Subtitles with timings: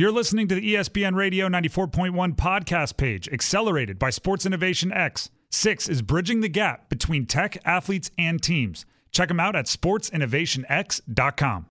[0.00, 5.28] You're listening to the ESPN Radio 94.1 podcast page, accelerated by Sports Innovation X.
[5.50, 8.86] Six is bridging the gap between tech, athletes, and teams.
[9.12, 11.66] Check them out at sportsinnovationx.com.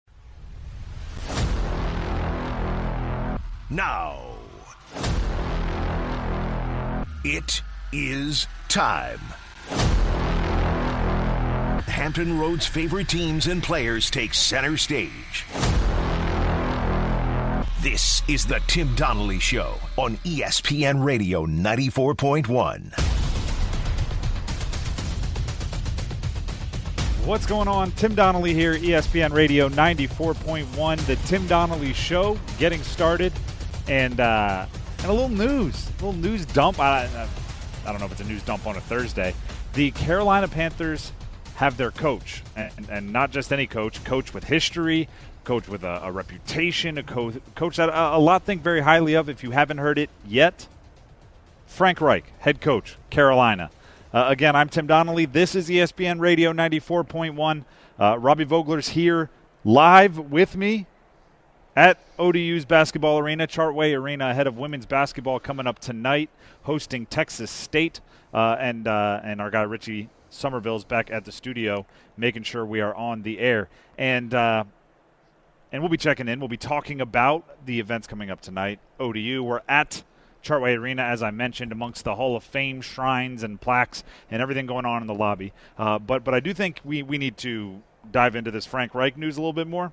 [3.70, 4.22] Now,
[7.22, 7.62] it
[7.92, 9.20] is time.
[11.86, 15.44] Hampton Roads' favorite teams and players take center stage.
[17.88, 22.92] This is the Tim Donnelly Show on ESPN Radio 94.1.
[27.24, 27.92] What's going on?
[27.92, 33.32] Tim Donnelly here, ESPN Radio 94.1, the Tim Donnelly Show, getting started,
[33.86, 34.66] and uh,
[34.98, 36.80] and a little news, a little news dump.
[36.80, 37.28] I, I,
[37.86, 39.32] I don't know if it's a news dump on a Thursday.
[39.74, 41.12] The Carolina Panthers
[41.54, 45.08] have their coach, and, and not just any coach, coach with history,
[45.46, 49.14] coach with a, a reputation, a co- coach that a, a lot think very highly
[49.14, 49.28] of.
[49.28, 50.66] If you haven't heard it yet,
[51.66, 53.70] Frank Reich, head coach, Carolina.
[54.12, 55.24] Uh, again, I'm Tim Donnelly.
[55.24, 57.64] This is ESPN Radio 94.1.
[57.98, 59.30] Uh, Robbie Vogler's here
[59.64, 60.86] live with me
[61.76, 66.28] at ODU's basketball arena, Chartway Arena, ahead of women's basketball coming up tonight,
[66.64, 68.00] hosting Texas State.
[68.34, 72.80] Uh, and, uh, and our guy Richie Somerville's back at the studio, making sure we
[72.80, 73.68] are on the air.
[73.96, 74.64] And, uh,
[75.76, 76.40] and we'll be checking in.
[76.40, 78.78] We'll be talking about the events coming up tonight.
[78.98, 80.04] ODU, we're at
[80.42, 84.64] Chartway Arena, as I mentioned, amongst the Hall of Fame shrines and plaques and everything
[84.64, 85.52] going on in the lobby.
[85.76, 89.18] Uh, but but I do think we, we need to dive into this Frank Reich
[89.18, 89.92] news a little bit more.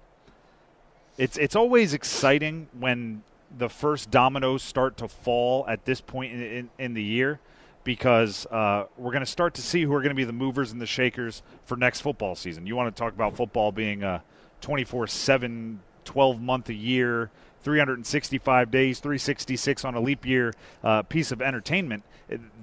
[1.18, 3.24] It's it's always exciting when
[3.58, 7.42] the first dominoes start to fall at this point in, in, in the year
[7.84, 10.72] because uh, we're going to start to see who are going to be the movers
[10.72, 12.66] and the shakers for next football season.
[12.66, 14.24] You want to talk about football being a
[14.64, 17.30] 24 7, 12 month a year
[17.64, 22.04] 365 days, 366 on a leap year uh, piece of entertainment.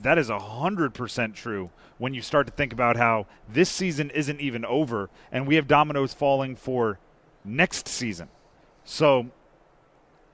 [0.02, 4.64] That is 100% true when you start to think about how this season isn't even
[4.64, 6.98] over and we have dominoes falling for
[7.44, 8.28] next season.
[8.84, 9.30] So,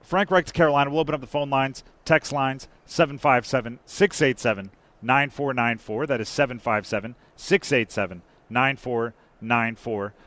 [0.03, 0.91] Frank Reich to Carolina.
[0.91, 4.71] We'll open up the phone lines, text lines 757 687
[5.03, 6.07] 9494.
[6.07, 9.15] That is 757 687 9494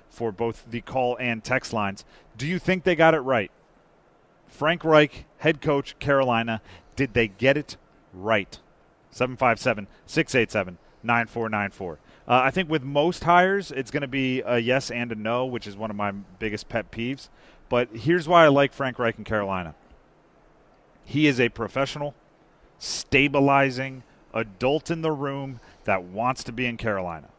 [0.09, 2.06] for both the call and text lines.
[2.38, 3.52] Do you think they got it right?
[4.47, 6.62] Frank Reich, head coach, Carolina.
[6.96, 7.78] Did they get it
[8.14, 8.59] right?
[9.12, 11.94] 757 687 9494.
[12.28, 15.46] Uh, I think with most hires, it's going to be a yes and a no,
[15.46, 17.30] which is one of my biggest pet peeves.
[17.69, 19.75] But here's why I like Frank Reich in Carolina
[21.06, 22.14] he is a professional,
[22.78, 27.30] stabilizing adult in the room that wants to be in Carolina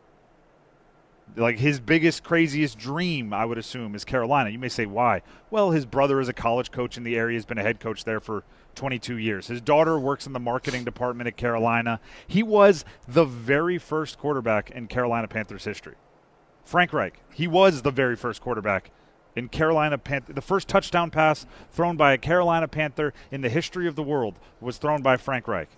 [1.36, 4.50] like his biggest craziest dream i would assume is carolina.
[4.50, 5.22] You may say why?
[5.50, 7.36] Well his brother is a college coach in the area.
[7.36, 9.48] Has been a head coach there for 22 years.
[9.48, 12.00] His daughter works in the marketing department at carolina.
[12.26, 15.94] He was the very first quarterback in carolina panthers history.
[16.64, 18.90] Frank reich he was the very first quarterback
[19.36, 23.86] in carolina panther the first touchdown pass thrown by a carolina panther in the history
[23.86, 25.68] of the world was thrown by frank reich.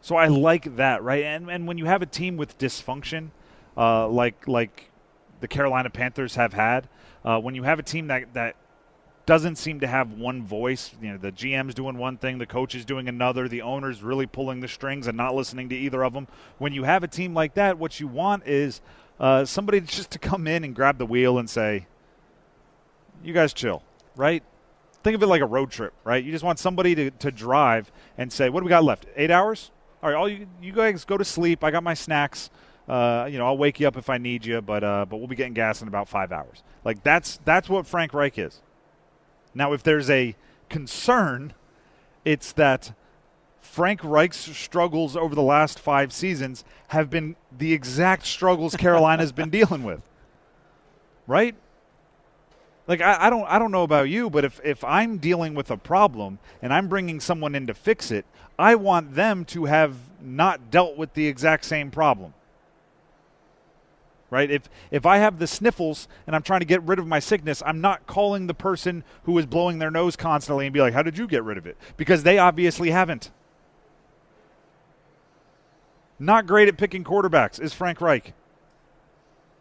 [0.00, 1.24] So I like that, right?
[1.24, 3.30] And and when you have a team with dysfunction,
[3.76, 4.90] uh, like like
[5.40, 6.88] the Carolina Panthers have had,
[7.24, 8.56] uh, when you have a team that that
[9.26, 12.74] doesn't seem to have one voice, you know, the GM's doing one thing, the coach
[12.74, 16.12] is doing another, the owner's really pulling the strings and not listening to either of
[16.12, 16.28] them.
[16.58, 18.82] When you have a team like that, what you want is
[19.18, 21.86] uh, somebody just to come in and grab the wheel and say,
[23.22, 23.82] "You guys chill,"
[24.16, 24.42] right?
[25.02, 26.22] Think of it like a road trip, right?
[26.22, 29.06] You just want somebody to, to drive and say, "What do we got left?
[29.16, 29.70] Eight hours?
[30.02, 31.64] All right, all you you guys go to sleep.
[31.64, 32.50] I got my snacks.
[32.88, 35.26] Uh, you know, I'll wake you up if I need you, but uh, but we'll
[35.26, 36.62] be getting gas in about five hours.
[36.84, 38.60] Like that's that's what Frank Reich is.
[39.54, 40.36] Now, if there's a
[40.68, 41.54] concern,
[42.24, 42.92] it's that
[43.60, 49.50] Frank Reich's struggles over the last five seasons have been the exact struggles Carolina's been
[49.50, 50.02] dealing with.
[51.26, 51.54] Right?
[52.86, 55.70] Like I, I don't I don't know about you, but if, if I'm dealing with
[55.70, 58.26] a problem and I'm bringing someone in to fix it,
[58.58, 62.34] I want them to have not dealt with the exact same problem.
[64.34, 64.50] Right?
[64.50, 67.62] If if I have the sniffles and I'm trying to get rid of my sickness,
[67.64, 71.02] I'm not calling the person who is blowing their nose constantly and be like, "How
[71.02, 73.30] did you get rid of it?" Because they obviously haven't.
[76.18, 78.34] Not great at picking quarterbacks is Frank Reich.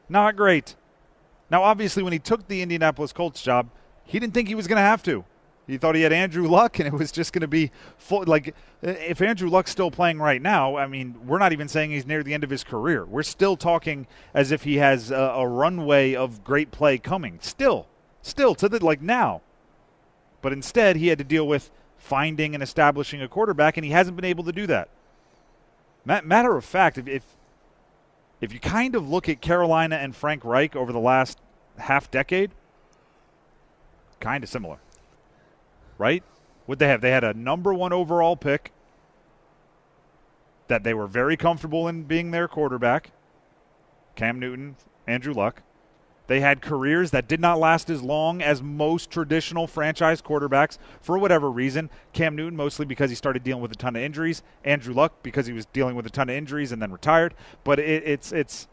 [0.10, 0.76] Not great.
[1.52, 3.70] Now, obviously, when he took the Indianapolis Colts job,
[4.06, 5.24] he didn't think he was going to have to.
[5.66, 8.24] He thought he had Andrew Luck, and it was just going to be full.
[8.26, 12.06] Like, if Andrew Luck's still playing right now, I mean, we're not even saying he's
[12.06, 13.06] near the end of his career.
[13.06, 17.40] We're still talking as if he has a, a runway of great play coming.
[17.42, 17.88] Still,
[18.22, 19.42] still to the like now.
[20.42, 24.18] But instead, he had to deal with finding and establishing a quarterback, and he hasn't
[24.18, 24.90] been able to do that.
[26.06, 27.24] Matter of fact, if, if
[28.42, 31.40] if you kind of look at Carolina and Frank Reich over the last
[31.78, 32.52] half decade,
[34.20, 34.80] kind of similar,
[35.98, 36.24] right?
[36.66, 37.02] What they have?
[37.02, 38.72] They had a number one overall pick
[40.68, 43.12] that they were very comfortable in being their quarterback.
[44.16, 44.76] Cam Newton,
[45.08, 45.62] Andrew Luck.
[46.28, 51.18] They had careers that did not last as long as most traditional franchise quarterbacks for
[51.18, 51.90] whatever reason.
[52.14, 54.42] Cam Newton, mostly because he started dealing with a ton of injuries.
[54.64, 57.34] Andrew Luck, because he was dealing with a ton of injuries and then retired.
[57.66, 58.68] But it, it's it's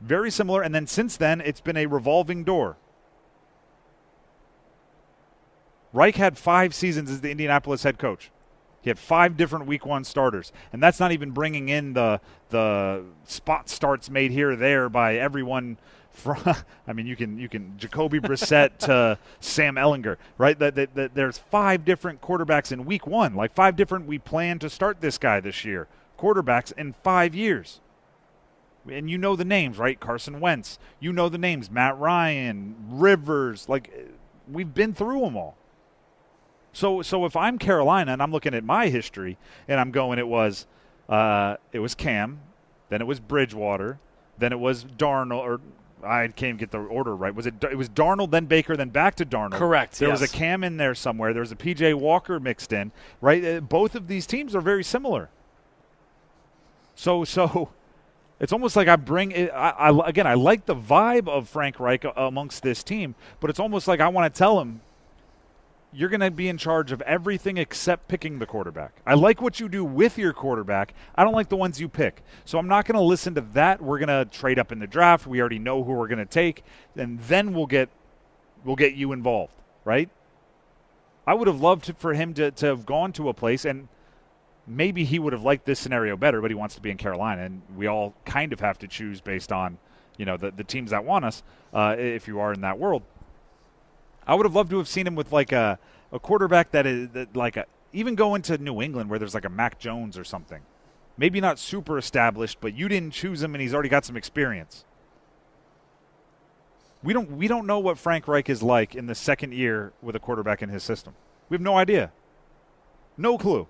[0.00, 0.62] very similar.
[0.62, 2.76] And then since then, it's been a revolving door.
[5.94, 8.30] Reich had five seasons as the Indianapolis head coach.
[8.82, 12.20] He had five different Week One starters, and that's not even bringing in the
[12.50, 15.78] the spot starts made here or there by everyone.
[16.10, 16.42] From,
[16.86, 20.58] I mean, you can you can Jacoby Brissett to Sam Ehlinger, right?
[20.58, 24.06] That, that, that there's five different quarterbacks in Week One, like five different.
[24.06, 25.88] We plan to start this guy this year,
[26.18, 27.80] quarterbacks in five years
[28.86, 29.98] and you know the names, right?
[29.98, 30.78] Carson Wentz.
[31.00, 33.66] You know the names, Matt Ryan, Rivers.
[33.66, 34.10] Like
[34.46, 35.56] we've been through them all.
[36.74, 40.28] So so if I'm Carolina and I'm looking at my history and I'm going, it
[40.28, 40.66] was
[41.08, 42.40] uh, it was Cam,
[42.90, 43.98] then it was Bridgewater,
[44.38, 45.60] then it was Darnold or
[46.02, 47.34] I can't get the order right.
[47.34, 47.62] Was it?
[47.62, 49.52] It was Darnold, then Baker, then back to Darnold.
[49.52, 49.98] Correct.
[49.98, 50.20] There yes.
[50.20, 51.32] was a Cam in there somewhere.
[51.32, 52.92] There was a PJ Walker mixed in.
[53.20, 53.44] Right.
[53.44, 55.30] Uh, both of these teams are very similar.
[56.96, 57.70] So so,
[58.40, 59.50] it's almost like I bring it.
[59.50, 63.60] I, I again, I like the vibe of Frank Reich amongst this team, but it's
[63.60, 64.80] almost like I want to tell him
[65.94, 69.00] you're going to be in charge of everything except picking the quarterback.
[69.06, 70.92] I like what you do with your quarterback.
[71.14, 72.22] I don't like the ones you pick.
[72.44, 73.80] So I'm not going to listen to that.
[73.80, 75.26] We're going to trade up in the draft.
[75.26, 76.64] We already know who we're going to take,
[76.96, 77.88] and then we'll get
[78.64, 79.52] we'll get you involved,
[79.84, 80.08] right?
[81.26, 83.88] I would have loved for him to, to have gone to a place and
[84.66, 87.42] maybe he would have liked this scenario better, but he wants to be in Carolina,
[87.42, 89.78] and we all kind of have to choose based on
[90.16, 91.42] you know the, the teams that want us
[91.72, 93.02] uh, if you are in that world.
[94.26, 95.78] I would have loved to have seen him with like a,
[96.12, 99.44] a quarterback that is that like a even go into New England where there's like
[99.44, 100.62] a Mac Jones or something.
[101.16, 104.84] Maybe not super established, but you didn't choose him and he's already got some experience.
[107.02, 110.16] We don't we don't know what Frank Reich is like in the second year with
[110.16, 111.14] a quarterback in his system.
[111.48, 112.12] We have no idea.
[113.16, 113.68] No clue.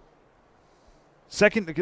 [1.29, 1.75] Second,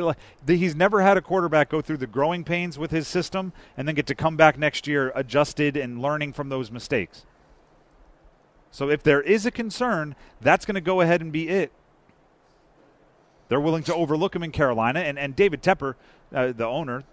[0.46, 3.94] he's never had a quarterback go through the growing pains with his system and then
[3.94, 7.26] get to come back next year adjusted and learning from those mistakes.
[8.72, 11.70] So if there is a concern, that's going to go ahead and be it.
[13.48, 15.94] They're willing to overlook him in Carolina, and, and David Tepper,
[16.34, 17.04] uh, the owner,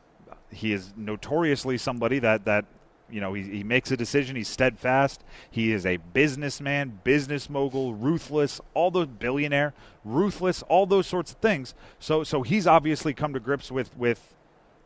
[0.51, 2.65] he is notoriously somebody that that
[3.09, 4.35] you know he, he makes a decision.
[4.35, 5.23] He's steadfast.
[5.49, 9.73] He is a businessman, business mogul, ruthless, all those billionaire,
[10.03, 11.73] ruthless, all those sorts of things.
[11.99, 14.33] So so he's obviously come to grips with with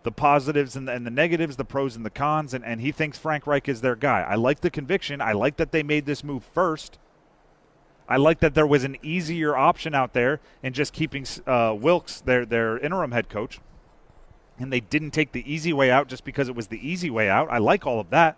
[0.03, 2.91] the positives and the, and the, negatives, the pros and the cons, and, and he
[2.91, 4.21] thinks Frank Reich is their guy.
[4.21, 5.21] I like the conviction.
[5.21, 7.00] I like that they made this move first.
[8.07, 12.21] I like that there was an easier option out there in just keeping uh, Wilks,
[12.21, 13.61] their their interim head coach,
[14.59, 17.29] and they didn't take the easy way out just because it was the easy way
[17.29, 17.50] out.
[17.50, 18.38] I like all of that.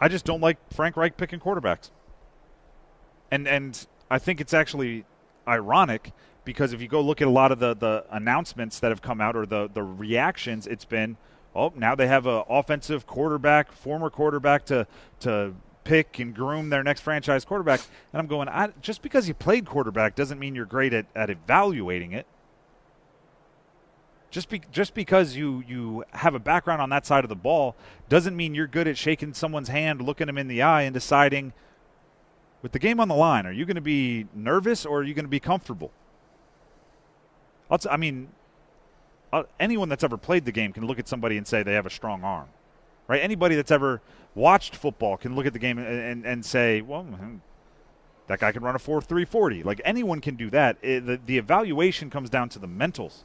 [0.00, 1.90] I just don't like Frank Reich picking quarterbacks,
[3.30, 5.04] and and I think it's actually
[5.46, 6.12] ironic
[6.50, 9.20] because if you go look at a lot of the, the announcements that have come
[9.20, 11.16] out or the, the reactions, it's been,
[11.54, 14.84] oh, now they have an offensive quarterback, former quarterback to
[15.20, 15.54] to
[15.84, 17.78] pick and groom their next franchise quarterback.
[18.12, 21.30] And I'm going, I, just because you played quarterback doesn't mean you're great at, at
[21.30, 22.26] evaluating it.
[24.32, 27.76] Just be, just because you you have a background on that side of the ball
[28.08, 31.52] doesn't mean you're good at shaking someone's hand, looking them in the eye, and deciding
[32.60, 35.14] with the game on the line, are you going to be nervous or are you
[35.14, 35.92] going to be comfortable?
[37.78, 38.28] T- I mean,
[39.32, 41.86] uh, anyone that's ever played the game can look at somebody and say they have
[41.86, 42.48] a strong arm,
[43.06, 43.22] right?
[43.22, 44.00] Anybody that's ever
[44.34, 47.36] watched football can look at the game and, and, and say, well, hmm,
[48.26, 49.62] that guy can run a 4 3 40.
[49.62, 50.78] Like anyone can do that.
[50.82, 53.24] It, the, the evaluation comes down to the mentals.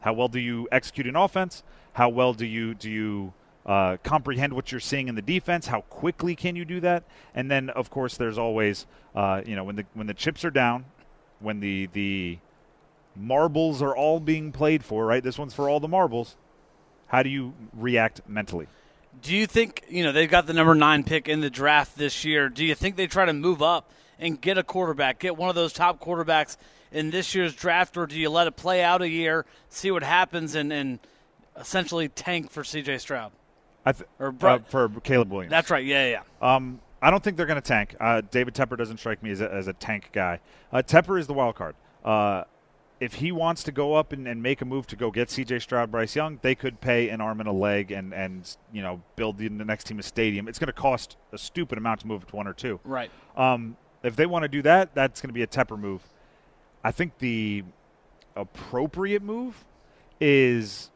[0.00, 1.62] How well do you execute an offense?
[1.94, 3.32] How well do you do you
[3.64, 5.66] uh, comprehend what you're seeing in the defense?
[5.66, 7.04] How quickly can you do that?
[7.34, 10.50] And then, of course, there's always uh, you know when the when the chips are
[10.50, 10.86] down,
[11.40, 12.38] when the the
[13.16, 15.22] marbles are all being played for, right?
[15.22, 16.36] This one's for all the marbles.
[17.06, 18.66] How do you react mentally?
[19.22, 22.24] Do you think, you know, they've got the number nine pick in the draft this
[22.24, 22.48] year.
[22.48, 25.54] Do you think they try to move up and get a quarterback, get one of
[25.54, 26.56] those top quarterbacks
[26.92, 30.02] in this year's draft, or do you let it play out a year, see what
[30.02, 30.98] happens, and, and
[31.56, 33.32] essentially tank for CJ Stroud?
[33.86, 35.50] I th- or uh, for Caleb Williams.
[35.50, 35.84] That's right.
[35.84, 36.54] Yeah, yeah.
[36.54, 37.94] Um, I don't think they're going to tank.
[38.00, 40.40] Uh, David Tepper doesn't strike me as a, as a tank guy.
[40.72, 41.74] Uh, Tepper is the wild card.
[42.04, 42.44] Uh,
[43.00, 45.58] if he wants to go up and, and, make a move to go get C.J.
[45.58, 49.02] Stroud, Bryce Young, they could pay an arm and a leg and and you know
[49.16, 50.48] build the, the next team a stadium.
[50.48, 52.80] It's going to cost a stupid amount to move it to one or two.
[52.84, 53.10] Right.
[53.36, 56.02] Um, if they want to do that, that's going to be a Tepper move.
[56.84, 57.64] I think the
[58.36, 59.64] appropriate move
[60.20, 60.90] is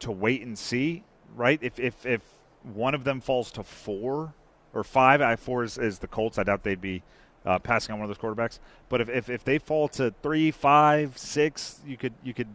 [0.00, 1.02] to wait and see.
[1.34, 1.58] Right.
[1.60, 2.22] If if if
[2.62, 4.34] one of them falls to four
[4.72, 6.38] or five, I four is, is the Colts.
[6.38, 7.02] I doubt they'd be
[7.46, 8.58] uh, passing on one of those quarterbacks.
[8.88, 12.48] But if, if, if they fall to three, five, six, you could you could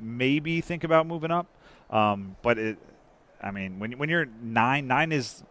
[0.00, 1.46] maybe think about moving up.
[1.90, 2.78] Um, but it,
[3.42, 5.42] I mean, when when you're nine, nine is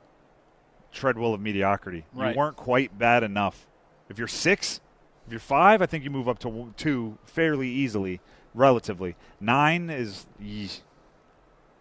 [0.91, 2.05] treadwell of mediocrity.
[2.13, 2.33] Right.
[2.33, 3.67] You weren't quite bad enough.
[4.09, 4.79] If you're six,
[5.25, 8.21] if you're five, I think you move up to two fairly easily,
[8.53, 9.15] relatively.
[9.39, 10.25] Nine is.
[10.41, 10.81] Yeesh.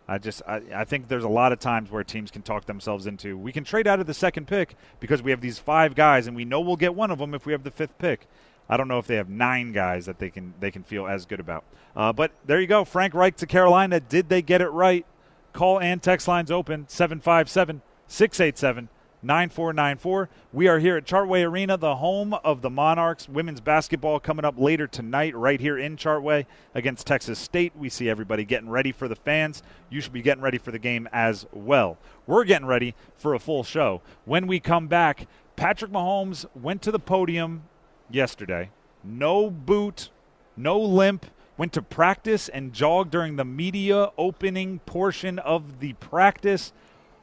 [0.09, 3.07] I just I, I think there's a lot of times where teams can talk themselves
[3.07, 6.27] into we can trade out of the second pick because we have these five guys
[6.27, 8.27] and we know we'll get one of them if we have the fifth pick.
[8.69, 11.27] I don't know if they have nine guys that they can they can feel as
[11.27, 11.65] good about.
[11.95, 14.01] Uh, but there you go, Frank Reich to Carolina.
[14.01, 15.05] Did they get it right?
[15.53, 18.89] Call and text lines open 757 687
[19.27, 20.29] 9494.
[20.53, 23.29] We are here at Chartway Arena, the home of the Monarchs.
[23.29, 27.73] Women's basketball coming up later tonight, right here in Chartway against Texas State.
[27.77, 29.65] We see everybody getting ready for the fans.
[29.91, 31.99] You should be getting ready for the game as well.
[32.27, 34.01] We're getting ready for a full show.
[34.25, 37.65] When we come back, Patrick Mahomes went to the podium
[38.09, 38.71] yesterday.
[39.03, 40.11] No boot,
[40.57, 41.27] no limp.
[41.59, 46.73] Went to practice and jogged during the media opening portion of the practice.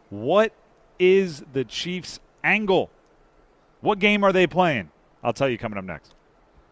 [0.09, 0.53] What
[1.03, 2.89] is the Chiefs' angle?
[3.81, 4.89] What game are they playing?
[5.21, 6.15] I'll tell you coming up next.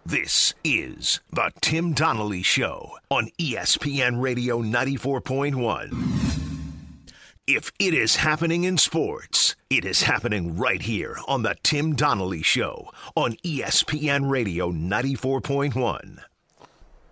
[0.05, 7.13] This is the Tim Donnelly Show on ESPN Radio 94.1.
[7.45, 12.41] If it is happening in sports, it is happening right here on the Tim Donnelly
[12.41, 16.19] Show on ESPN Radio 94.1.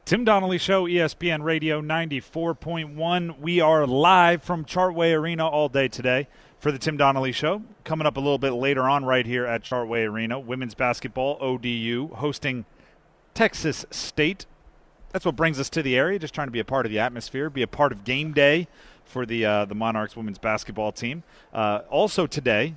[0.10, 3.40] Tim Donnelly Show, ESPN Radio 94.1.
[3.40, 7.62] We are live from Chartway Arena all day today for the Tim Donnelly Show.
[7.84, 12.08] Coming up a little bit later on, right here at Chartway Arena, women's basketball, ODU,
[12.16, 12.66] hosting
[13.36, 14.48] Texas State.
[15.12, 16.98] That's what brings us to the area, just trying to be a part of the
[16.98, 18.68] atmosphere, be a part of game day
[19.06, 21.22] for the, uh, the Monarchs women's basketball team.
[21.54, 22.74] Uh, also today,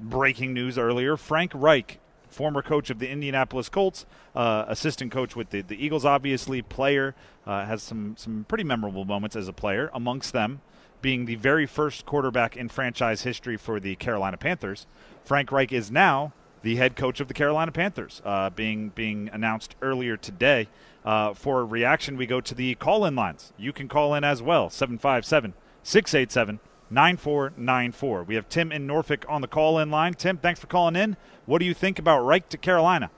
[0.00, 1.99] breaking news earlier Frank Reich,
[2.30, 7.14] former coach of the Indianapolis Colts, uh, assistant coach with the, the Eagles, obviously, player,
[7.46, 10.60] uh, has some, some pretty memorable moments as a player, amongst them
[11.02, 14.86] being the very first quarterback in franchise history for the Carolina Panthers.
[15.24, 16.32] Frank Reich is now
[16.62, 20.68] the head coach of the Carolina Panthers, uh, being being announced earlier today.
[21.04, 23.52] Uh, for a reaction, we go to the call in lines.
[23.56, 26.60] You can call in as well, 757 687
[26.90, 28.24] 9494.
[28.24, 30.14] We have Tim in Norfolk on the call in line.
[30.14, 31.16] Tim, thanks for calling in.
[31.46, 33.10] What do you think about Reich to Carolina?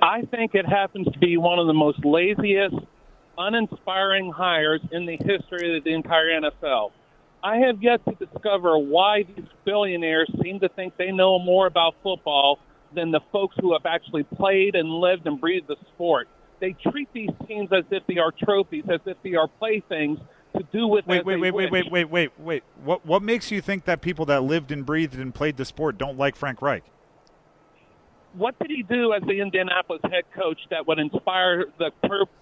[0.00, 2.76] I think it happens to be one of the most laziest
[3.36, 6.92] uninspiring hires in the history of the entire NFL.
[7.42, 11.94] I have yet to discover why these billionaires seem to think they know more about
[12.02, 12.58] football
[12.94, 16.28] than the folks who have actually played and lived and breathed the sport.
[16.60, 20.18] They treat these teams as if they are trophies, as if they are playthings
[20.58, 21.06] to do with.
[21.06, 22.62] Wait, wait, wait, wait, wait, wait, wait, wait.
[22.82, 25.98] What what makes you think that people that lived and breathed and played the sport
[25.98, 26.84] don't like Frank Reich?
[28.38, 31.90] what did he do as the Indianapolis head coach that would inspire the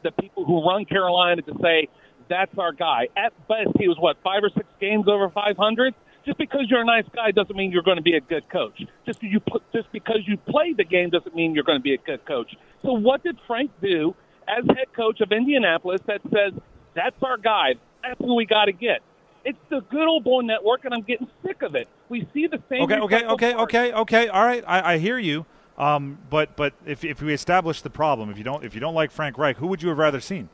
[0.03, 1.89] the people who run Carolina to say
[2.29, 3.09] that's our guy?
[3.17, 5.95] At best, he was what five or six games over 500.
[6.25, 8.83] Just because you're a nice guy doesn't mean you're going to be a good coach.
[9.07, 9.41] Just you
[9.73, 12.55] just because you played the game doesn't mean you're going to be a good coach.
[12.83, 14.15] So what did Frank do
[14.49, 16.61] as head coach of Indianapolis that says
[16.95, 17.75] that's our guy?
[18.07, 19.01] That's who we got to get.
[19.45, 21.89] It's the good old boy network, and I'm getting sick of it.
[22.09, 22.83] We see the same.
[22.83, 24.29] Okay, okay, okay, okay, okay.
[24.29, 25.47] All right, I, I hear you.
[25.79, 28.95] Um, but but if, if we establish the problem, if you don't if you don't
[28.95, 30.49] like Frank Reich, who would you have rather seen?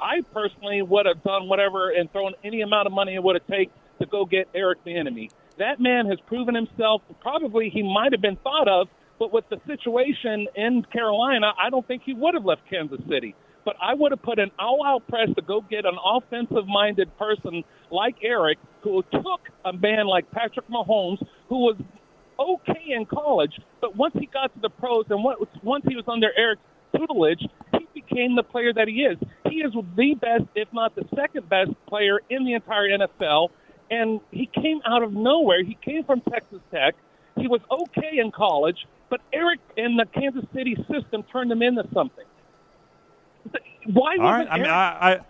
[0.00, 3.46] I personally would have done whatever and thrown any amount of money it would have
[3.46, 5.30] taken to go get Eric Bieniemy.
[5.58, 7.02] That man has proven himself.
[7.20, 11.86] Probably he might have been thought of, but with the situation in Carolina, I don't
[11.86, 13.34] think he would have left Kansas City.
[13.64, 18.16] But I would have put an all-out press to go get an offensive-minded person like
[18.22, 21.76] Eric, who took a man like Patrick Mahomes, who was
[22.40, 25.22] okay in college, but once he got to the pros and
[25.62, 26.62] once he was under Eric's
[26.96, 29.16] tutelage, he became the player that he is.
[29.48, 33.50] He is the best, if not the second best player in the entire NFL,
[33.90, 35.62] and he came out of nowhere.
[35.62, 36.94] He came from Texas Tech.
[37.36, 41.84] He was okay in college, but Eric in the Kansas City system turned him into
[41.94, 42.24] something.
[43.84, 44.16] Why?
[44.16, 44.48] All right.
[44.50, 45.20] I mean, I, I,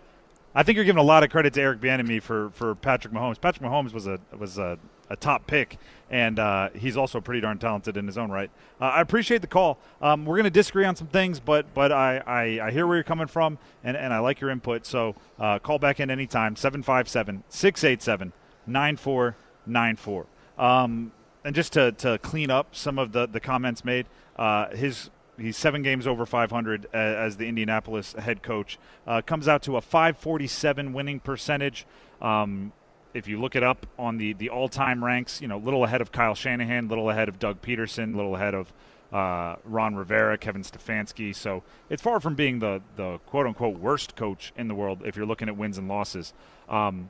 [0.55, 3.39] I think you're giving a lot of credit to Eric Bieniemy for for Patrick Mahomes.
[3.39, 4.77] Patrick Mahomes was a was a
[5.09, 5.77] a top pick,
[6.09, 8.49] and uh, he's also pretty darn talented in his own right.
[8.79, 9.77] Uh, I appreciate the call.
[10.01, 12.97] Um, we're going to disagree on some things, but but I, I, I, hear where
[12.97, 14.85] you're coming from, and, and I like your input.
[14.85, 18.33] So uh, call back in anytime, 757 687
[18.65, 20.25] 9494.
[20.57, 21.11] Um,
[21.45, 24.05] and just to, to clean up some of the, the comments made,
[24.37, 28.77] uh, his he's seven games over 500 as the Indianapolis head coach.
[29.07, 31.85] Uh, comes out to a 547 winning percentage.
[32.21, 32.71] Um,
[33.13, 36.01] if you look it up on the, the all time ranks, you know, little ahead
[36.01, 38.73] of Kyle Shanahan, little ahead of Doug Pederson, little ahead of
[39.11, 41.35] uh, Ron Rivera, Kevin Stefanski.
[41.35, 45.15] So it's far from being the, the quote unquote worst coach in the world if
[45.15, 46.33] you're looking at wins and losses.
[46.67, 47.09] Um,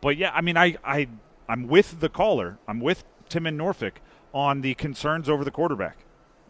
[0.00, 1.08] but yeah, I mean, I, I,
[1.48, 2.58] I'm with the caller.
[2.66, 4.00] I'm with Tim and Norfolk
[4.32, 5.98] on the concerns over the quarterback,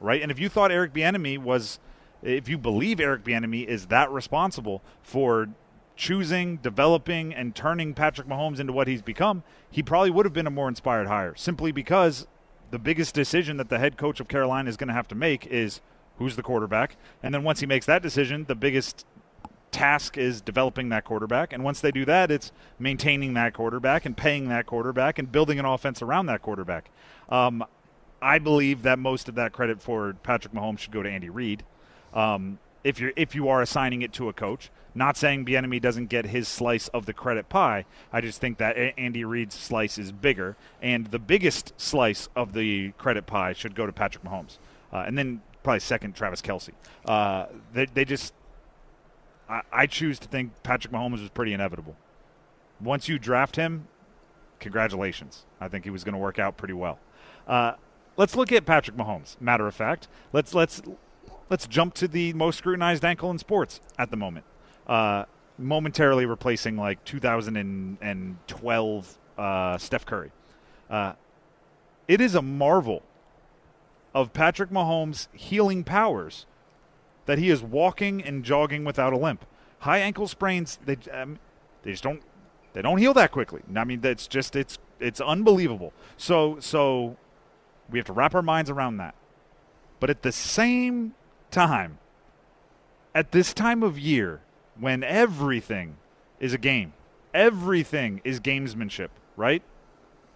[0.04, 0.22] right?
[0.22, 1.78] And if you thought Eric Bieniemy was,
[2.22, 5.48] if you believe Eric Bieniemy is that responsible for
[5.96, 10.46] choosing, developing, and turning Patrick Mahomes into what he's become, he probably would have been
[10.46, 11.34] a more inspired hire.
[11.36, 12.26] Simply because
[12.70, 15.46] the biggest decision that the head coach of Carolina is going to have to make
[15.46, 15.80] is
[16.18, 19.04] who's the quarterback, and then once he makes that decision, the biggest
[19.74, 21.52] task is developing that quarterback.
[21.52, 25.58] And once they do that, it's maintaining that quarterback and paying that quarterback and building
[25.58, 26.90] an offense around that quarterback.
[27.28, 27.64] Um,
[28.24, 31.62] I believe that most of that credit for Patrick Mahomes should go to Andy Reid.
[32.14, 36.06] Um, if you're if you are assigning it to a coach, not saying Bieniemy doesn't
[36.06, 37.84] get his slice of the credit pie.
[38.10, 42.92] I just think that Andy Reid's slice is bigger, and the biggest slice of the
[42.92, 44.56] credit pie should go to Patrick Mahomes,
[44.90, 46.70] uh, and then probably second Travis Kelce.
[47.04, 48.32] Uh, they, they just
[49.50, 51.94] I, I choose to think Patrick Mahomes was pretty inevitable.
[52.80, 53.86] Once you draft him,
[54.60, 55.44] congratulations.
[55.60, 56.98] I think he was going to work out pretty well.
[57.46, 57.74] Uh,
[58.16, 59.40] let's look at Patrick Mahomes.
[59.40, 60.82] Matter of fact, let's let's
[61.50, 64.46] let's jump to the most scrutinized ankle in sports at the moment.
[64.86, 65.24] Uh,
[65.58, 70.32] momentarily replacing like 2012 uh, Steph Curry.
[70.90, 71.12] Uh,
[72.06, 73.02] it is a marvel
[74.14, 76.46] of Patrick Mahomes' healing powers
[77.26, 79.44] that he is walking and jogging without a limp.
[79.80, 81.38] High ankle sprains, they um,
[81.82, 82.22] they just don't
[82.72, 83.62] they don't heal that quickly.
[83.74, 85.92] I mean, that's just it's it's unbelievable.
[86.16, 87.16] So so
[87.90, 89.14] we have to wrap our minds around that.
[90.00, 91.14] But at the same
[91.50, 91.98] time,
[93.14, 94.40] at this time of year,
[94.78, 95.96] when everything
[96.40, 96.92] is a game,
[97.32, 99.62] everything is gamesmanship, right?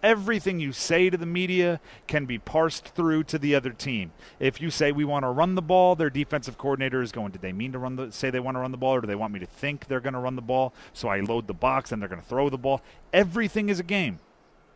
[0.03, 4.11] everything you say to the media can be parsed through to the other team.
[4.39, 7.41] If you say we want to run the ball, their defensive coordinator is going, did
[7.41, 9.15] they mean to run the say they want to run the ball or do they
[9.15, 10.73] want me to think they're going to run the ball?
[10.93, 12.81] So I load the box and they're going to throw the ball.
[13.13, 14.19] Everything is a game.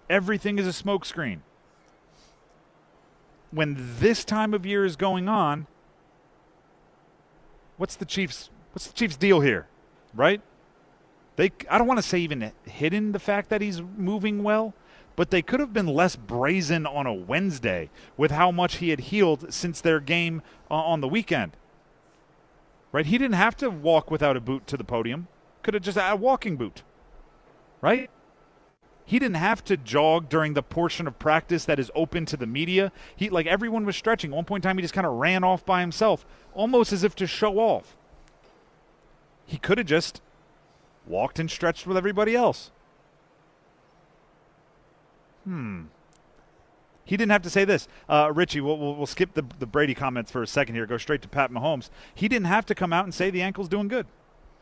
[0.10, 1.40] Everything is a smokescreen.
[3.54, 5.68] When this time of year is going on,
[7.78, 9.68] what's the Chiefs what's the Chiefs deal here?
[10.14, 10.42] Right?
[11.36, 14.74] They I don't want to say even hidden the fact that he's moving well
[15.16, 19.00] but they could have been less brazen on a Wednesday with how much he had
[19.00, 21.56] healed since their game uh, on the weekend.
[22.92, 23.06] Right?
[23.06, 25.28] He didn't have to walk without a boot to the podium.
[25.62, 26.84] Could have just had a walking boot.
[27.82, 28.10] Right?
[29.06, 32.46] He didn't have to jog during the portion of practice that is open to the
[32.46, 32.92] media.
[33.16, 34.32] He like everyone was stretching.
[34.32, 37.04] At one point in time he just kind of ran off by himself, almost as
[37.04, 37.98] if to show off.
[39.46, 40.22] He could have just
[41.06, 42.72] walked and stretched with everybody else.
[45.44, 45.84] Hmm.
[47.06, 47.90] He didn't have to say this.
[48.08, 50.98] Uh, Richie, we'll, we'll, we'll skip the, the Brady comments for a second here, go
[50.98, 51.90] straight to Pat Mahomes.
[52.16, 54.08] He didn't have to come out and say the ankle's doing good.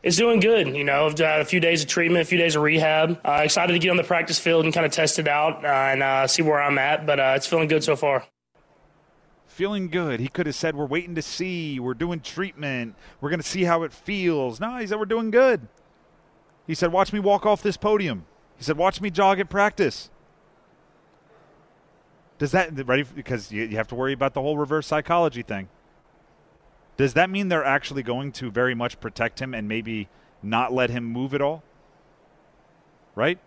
[0.02, 0.74] It's doing good.
[0.74, 3.20] You know, I've had a few days of treatment, a few days of rehab.
[3.24, 5.68] Uh, excited to get on the practice field and kind of test it out uh,
[5.68, 8.26] and uh, see where I'm at, but uh, it's feeling good so far.
[9.46, 10.18] Feeling good.
[10.18, 11.78] He could have said, We're waiting to see.
[11.78, 12.96] We're doing treatment.
[13.20, 14.58] We're going to see how it feels.
[14.58, 15.68] No, he said, We're doing good.
[16.66, 18.24] He said, Watch me walk off this podium.
[18.56, 20.10] He said, Watch me jog at practice.
[22.38, 25.68] Does that ready because you, you have to worry about the whole reverse psychology thing?
[27.02, 30.08] Does that mean they're actually going to very much protect him and maybe
[30.40, 31.64] not let him move at all?
[33.16, 33.40] Right?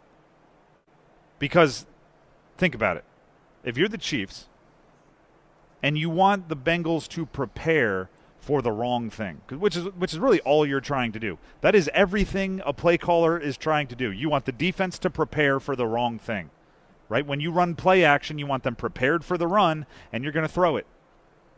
[1.40, 1.86] Because
[2.58, 3.06] think about it.
[3.64, 4.50] If you're the Chiefs
[5.82, 8.10] and you want the Bengals to prepare
[8.42, 11.38] for the wrong thing, which is which is really all you're trying to do.
[11.62, 14.12] That is everything a play caller is trying to do.
[14.12, 16.50] You want the defense to prepare for the wrong thing
[17.08, 17.26] right?
[17.26, 20.48] When you run play action, you want them prepared for the run, and you're going
[20.48, 20.88] to throw it.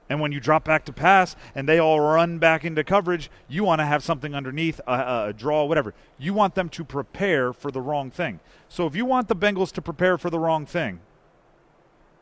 [0.09, 3.63] And when you drop back to pass and they all run back into coverage, you
[3.63, 5.93] want to have something underneath, a, a, draw, whatever.
[6.17, 8.39] You want them to prepare for the wrong thing.
[8.69, 11.01] So if you want the Bengals to prepare for the wrong thing,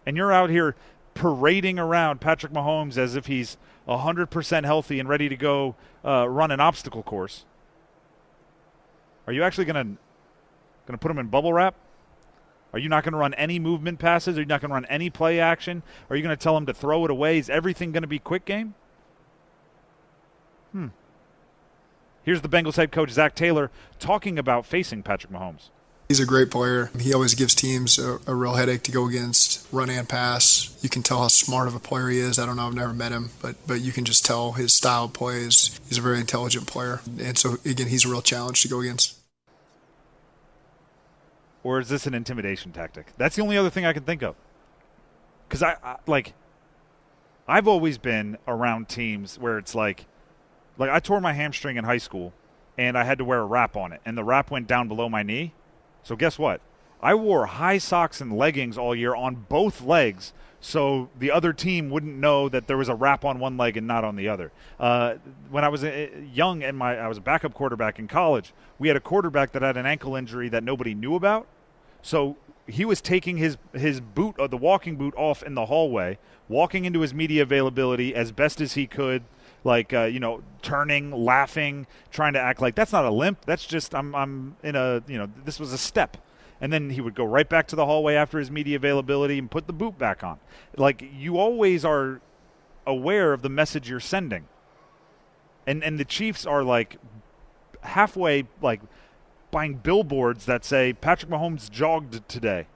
[0.06, 0.76] and you're out here
[1.14, 6.52] parading around Patrick Mahomes as if he's 100% healthy and ready to go uh, run
[6.52, 7.46] an obstacle course,
[9.28, 9.98] are you actually going to
[10.86, 11.74] going to put him in bubble wrap?
[12.74, 14.38] Are you not going to run any movement passes?
[14.38, 15.82] Are you not going to run any play action?
[16.10, 17.38] Are you going to tell him to throw it away?
[17.38, 18.74] Is everything going to be quick game?
[20.72, 20.88] Hmm.
[22.24, 25.70] Here's the Bengals head coach, Zac Taylor, talking about facing Patrick Mahomes.
[26.08, 26.92] He's a great player.
[27.00, 30.78] He always gives teams a, a, real headache to go against, run and pass.
[30.84, 32.38] You can tell how smart of a player he is.
[32.38, 35.06] I don't know, I've never met him, but but you can just tell his style
[35.06, 37.02] of play is he's a very intelligent player.
[37.20, 39.16] And so again, he's a real challenge to go against.
[41.66, 43.08] Or is this an intimidation tactic?
[43.18, 44.36] That's the only other thing I can think of.
[45.50, 46.34] Cuz I, I like
[47.48, 50.06] I've always been around teams where it's like
[50.78, 52.34] like I tore my hamstring in high school
[52.78, 55.10] and I had to wear a wrap on it and the wrap went down below
[55.10, 55.54] my knee
[56.04, 56.62] so guess what?
[57.02, 61.90] I wore high socks and leggings all year on both legs so the other team
[61.90, 64.52] wouldn't know that there was a wrap on one leg and not on the other.
[64.80, 65.16] Uh,
[65.50, 68.88] when I was uh, young and my I was a backup quarterback in college, we
[68.88, 71.48] had a quarterback that had an ankle injury that nobody knew about.
[72.06, 72.38] So
[72.68, 76.86] he was taking his his boot, uh, the walking boot, off in the hallway, walking
[76.86, 79.24] into his media availability as best as he could,
[79.64, 83.44] like uh, you know, turning, laughing, trying to act like that's not a limp.
[83.46, 86.18] That's just I'm I'm in a you know this was a step,
[86.62, 89.50] and then he would go right back to the hallway after his media availability and
[89.50, 90.38] put the boot back on.
[90.78, 92.22] Like you always are
[92.86, 94.46] aware of the message you're sending,
[95.66, 96.98] and and the Chiefs are like
[97.82, 98.82] halfway like
[99.56, 102.68] buying billboards that say Patrick Mahomes jogged today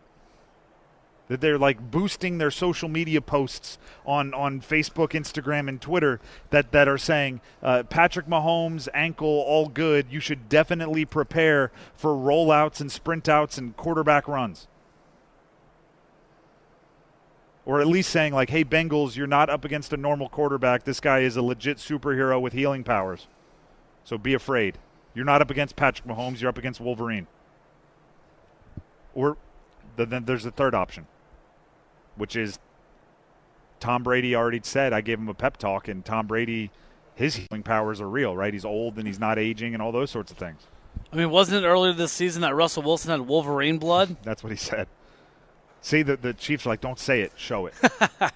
[1.28, 6.72] that they're like boosting their social media posts on, on Facebook, Instagram, and Twitter that,
[6.72, 10.08] that are saying uh, Patrick Mahomes ankle all good.
[10.10, 14.70] You should definitely prepare for rollouts and sprint outs and quarterback runs.
[17.66, 20.86] Or at least saying like, "Hey Bengals, you're not up against a normal quarterback.
[20.86, 23.28] This guy is a legit superhero with healing powers.
[24.06, 24.78] So be afraid.
[25.14, 26.42] You're not up against Patrick Mahomes.
[26.42, 27.28] You're up against Wolverine."
[29.14, 29.38] Or
[29.96, 31.08] then there's the third option
[32.20, 32.60] which is
[33.80, 36.70] Tom Brady already said I gave him a pep talk, and Tom Brady,
[37.16, 38.54] his healing powers are real, right?
[38.54, 40.68] He's old and he's not aging, and all those sorts of things.
[41.12, 44.18] I mean, wasn't it earlier this season that Russell Wilson had Wolverine blood?
[44.24, 44.88] That's what he said.
[45.82, 47.74] See, the the Chiefs are like, don't say it, show it.
[48.22, 48.30] uh,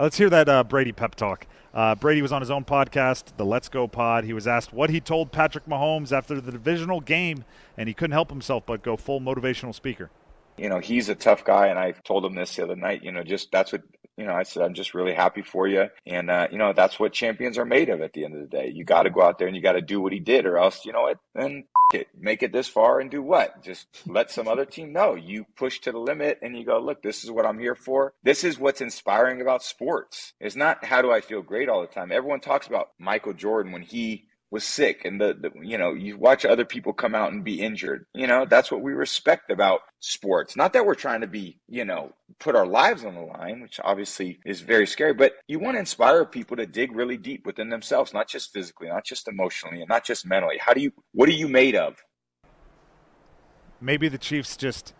[0.00, 1.46] let's hear that uh, Brady pep talk.
[1.72, 4.24] Uh, Brady was on his own podcast, the Let's Go Pod.
[4.24, 7.44] He was asked what he told Patrick Mahomes after the divisional game,
[7.76, 10.10] and he couldn't help himself but go full motivational speaker
[10.60, 11.68] you know, he's a tough guy.
[11.68, 13.82] And I told him this the other night, you know, just that's what,
[14.20, 15.88] you know, I said, I'm just really happy for you.
[16.06, 18.54] And, uh, you know, that's what champions are made of at the end of the
[18.54, 18.70] day.
[18.72, 20.58] You got to go out there and you got to do what he did, or
[20.58, 23.62] else, you know what, then it, make it this far and do what?
[23.62, 25.14] Just let some other team know.
[25.14, 28.12] You push to the limit and you go, look, this is what I'm here for.
[28.22, 30.34] This is what's inspiring about sports.
[30.38, 32.12] It's not how do I feel great all the time.
[32.12, 36.16] Everyone talks about Michael Jordan when he was sick and the, the, you know you
[36.16, 39.80] watch other people come out and be injured you know that's what we respect about
[40.00, 40.56] sports.
[40.56, 43.78] Not that we're trying to be you know put our lives on the line which
[43.84, 47.68] obviously is very scary but you want to inspire people to dig really deep within
[47.68, 50.58] themselves not just physically not just emotionally and not just mentally.
[50.58, 51.96] How do you what are you made of?
[53.80, 54.94] Maybe the chiefs just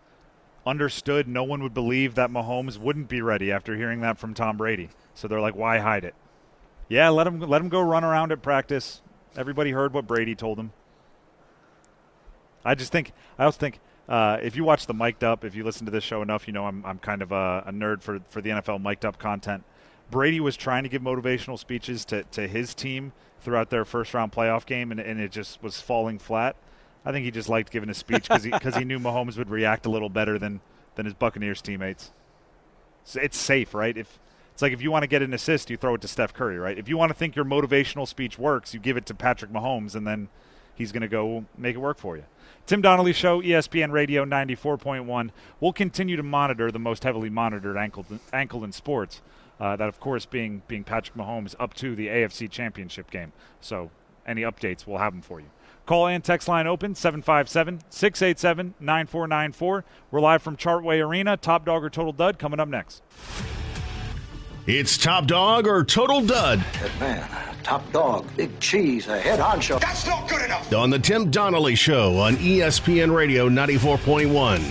[0.65, 4.57] understood no one would believe that Mahomes wouldn't be ready after hearing that from Tom
[4.57, 4.89] Brady.
[5.15, 6.15] So they're like why hide it?
[6.89, 9.01] Yeah, let him let him go run around at practice.
[9.37, 10.71] Everybody heard what Brady told him.
[12.63, 15.63] I just think I also think uh, if you watch the mic'd up, if you
[15.63, 18.19] listen to this show enough, you know I'm I'm kind of a, a nerd for
[18.29, 19.63] for the NFL mic'd up content.
[20.11, 24.31] Brady was trying to give motivational speeches to, to his team throughout their first round
[24.33, 26.55] playoff game, and, and it just was falling flat.
[27.05, 29.49] I think he just liked giving a speech because he, cause he knew Mahomes would
[29.49, 30.59] react a little better than,
[30.95, 32.11] than his Buccaneers teammates.
[33.05, 33.97] So it's safe, right?
[33.97, 34.19] If
[34.61, 36.59] it's like if you want to get an assist, you throw it to Steph Curry,
[36.59, 36.77] right?
[36.77, 39.95] If you want to think your motivational speech works, you give it to Patrick Mahomes,
[39.95, 40.29] and then
[40.75, 42.25] he's going to go make it work for you.
[42.67, 45.31] Tim Donnelly Show, ESPN Radio 94.1.
[45.59, 49.23] We'll continue to monitor the most heavily monitored ankle, ankle in sports.
[49.59, 53.33] Uh, that, of course, being being Patrick Mahomes up to the AFC Championship game.
[53.61, 53.89] So,
[54.27, 55.47] any updates, we'll have them for you.
[55.87, 59.85] Call and text line open 757 687 9494.
[60.11, 61.35] We're live from Chartway Arena.
[61.35, 63.01] Top Dog or Total Dud coming up next.
[64.67, 66.63] It's Top Dog or Total Dud.
[66.99, 67.27] man,
[67.63, 69.79] top dog, big cheese, a head honcho.
[69.79, 70.71] That's not good enough.
[70.71, 74.61] On the Tim Donnelly Show on ESPN Radio 94.1.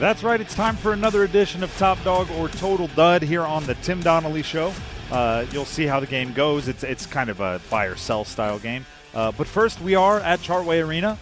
[0.00, 0.40] That's right.
[0.40, 4.00] It's time for another edition of Top Dog or Total Dud here on the Tim
[4.00, 4.72] Donnelly Show.
[5.12, 6.66] Uh, you'll see how the game goes.
[6.66, 8.86] It's it's kind of a buy or sell style game.
[9.14, 11.16] Uh, but first, we are at Chartway Arena,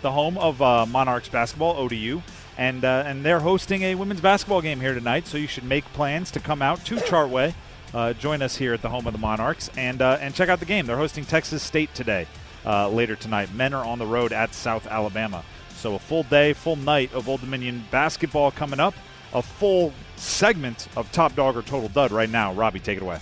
[0.00, 2.22] the home of uh, Monarchs basketball, ODU
[2.56, 5.26] and uh, and they're hosting a women's basketball game here tonight.
[5.26, 7.54] So you should make plans to come out to Chartway,
[7.94, 10.60] uh, join us here at the home of the Monarchs, and uh, and check out
[10.60, 10.86] the game.
[10.86, 12.26] They're hosting Texas State today,
[12.64, 13.52] uh, later tonight.
[13.54, 15.44] Men are on the road at South Alabama.
[15.74, 18.94] So a full day, full night of Old Dominion basketball coming up.
[19.34, 22.52] A full segment of Top Dog or Total Dud right now.
[22.52, 23.18] Robbie, take it away.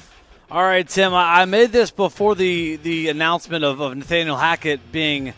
[0.51, 1.14] All right, Tim.
[1.14, 5.33] I made this before the the announcement of, of Nathaniel Hackett being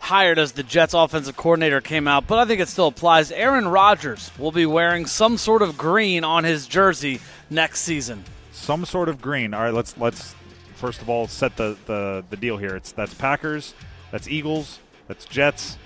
[0.00, 3.30] hired as the Jets offensive coordinator came out, but I think it still applies.
[3.30, 8.24] Aaron Rodgers will be wearing some sort of green on his jersey next season.
[8.52, 9.54] Some sort of green.
[9.54, 10.34] All right, let's let's
[10.74, 12.74] first of all set the the, the deal here.
[12.76, 13.74] It's that's Packers,
[14.10, 15.76] that's Eagles, that's Jets,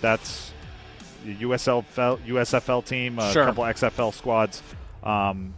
[0.00, 0.52] that's
[1.24, 3.44] the USFL USFL team, a Sure.
[3.44, 4.62] couple XFL squads.
[5.02, 5.54] Um,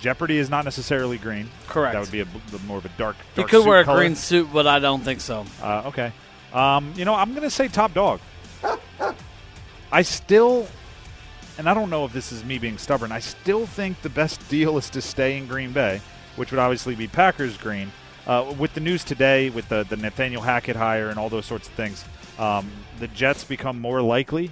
[0.00, 1.48] Jeopardy is not necessarily green.
[1.68, 1.92] Correct.
[1.92, 3.16] That would be a, more of a dark.
[3.34, 4.00] He dark could suit wear a color.
[4.00, 5.44] green suit, but I don't think so.
[5.62, 6.12] Uh, okay.
[6.52, 8.20] Um, you know, I'm going to say top dog.
[9.92, 10.66] I still,
[11.58, 14.46] and I don't know if this is me being stubborn, I still think the best
[14.48, 16.00] deal is to stay in Green Bay,
[16.36, 17.92] which would obviously be Packers green.
[18.26, 21.66] Uh, with the news today, with the, the Nathaniel Hackett hire and all those sorts
[21.68, 22.04] of things,
[22.38, 24.50] um, the Jets become more likely.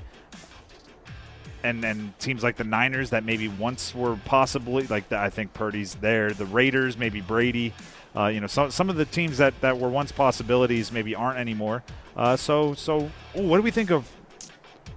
[1.64, 5.52] And, and teams like the Niners that maybe once were possibly like the, I think
[5.54, 6.30] Purdy's there.
[6.30, 7.74] The Raiders, maybe Brady.
[8.16, 11.38] Uh, you know, some some of the teams that, that were once possibilities maybe aren't
[11.38, 11.82] anymore.
[12.16, 14.08] Uh, so so, ooh, what do we think of?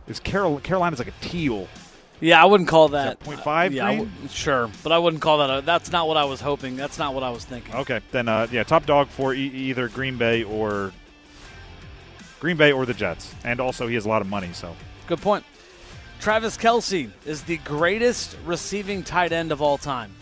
[0.08, 1.68] Is Carol Carolina's like a teal?
[2.20, 3.20] Yeah, I wouldn't call that.
[3.20, 4.12] that 0.5 yeah, I green?
[4.22, 5.50] wou- sure, but I wouldn't call that.
[5.50, 6.76] A, that's not what I was hoping.
[6.76, 7.74] That's not what I was thinking.
[7.76, 10.94] Okay, then uh, yeah, top dog for e- either Green Bay or
[12.40, 14.50] Green Bay or the Jets, and also he has a lot of money.
[14.54, 14.76] So
[15.08, 15.44] Good point.
[16.22, 20.14] Travis Kelce is the greatest receiving tight end of all time.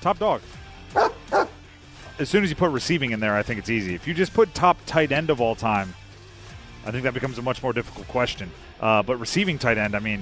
[0.00, 0.40] top dog.
[2.20, 3.96] As soon as you put receiving in there, I think it's easy.
[3.96, 5.92] If you just put top tight end of all time,
[6.86, 8.48] I think that becomes a much more difficult question.
[8.80, 10.20] Uh, but receiving tight end, I mean,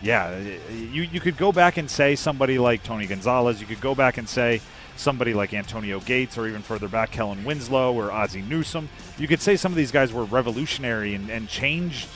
[0.00, 0.38] yeah,
[0.70, 3.60] you you could go back and say somebody like Tony Gonzalez.
[3.60, 4.62] You could go back and say
[4.96, 8.88] somebody like Antonio Gates, or even further back, Kellen Winslow or Ozzie Newsome.
[9.18, 12.08] You could say some of these guys were revolutionary and, and changed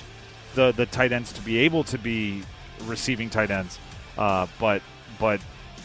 [0.55, 2.43] the the tight ends to be able to be
[2.85, 3.79] receiving tight ends.
[4.17, 4.83] Uh, but
[5.19, 5.41] but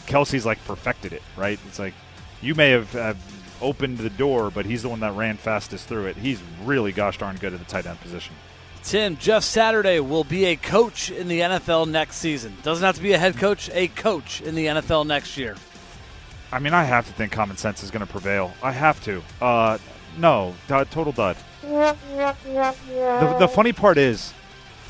[0.06, 1.58] Kelce's like perfected it, right?
[1.66, 1.94] It's like
[2.42, 3.18] you may have, have
[3.60, 6.16] opened the door, but he's the one that ran fastest through it.
[6.16, 8.34] He's really gosh darn good at the tight end position.
[8.82, 12.56] Tim, Jeff Saturday will be a coach in the NFL next season.
[12.62, 15.54] Doesn't have to be a head coach, a coach in the NFL next year.
[16.50, 18.52] I mean, I have to think common sense is going to prevail.
[18.62, 19.22] I have to.
[19.40, 19.78] Uh,
[20.16, 21.36] no, d- total dud.
[22.88, 24.32] The, the funny part is,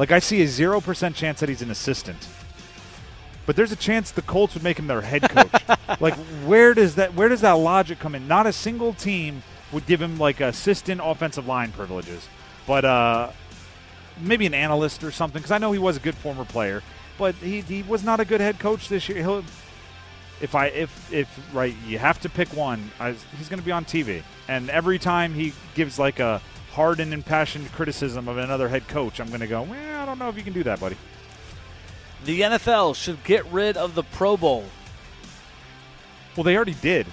[0.00, 2.26] like, I see a zero percent chance that he's an assistant,
[3.44, 5.52] but there's a chance the Colts would make him their head coach.
[6.00, 6.14] like,
[6.46, 8.26] where does that where does that logic come in?
[8.26, 12.26] Not a single team would give him like assistant offensive line privileges,
[12.66, 13.30] but uh,
[14.18, 15.38] maybe an analyst or something.
[15.38, 16.82] Because I know he was a good former player,
[17.18, 19.18] but he, he was not a good head coach this year.
[19.18, 19.44] He'll,
[20.40, 22.90] if I if if right, you have to pick one.
[22.98, 26.40] I, he's going to be on TV, and every time he gives like a
[26.72, 30.18] hard and impassioned criticism of another head coach, I'm going to go, well, I don't
[30.18, 30.96] know if you can do that, buddy.
[32.24, 34.64] The NFL should get rid of the Pro Bowl.
[36.36, 37.06] Well, they already did,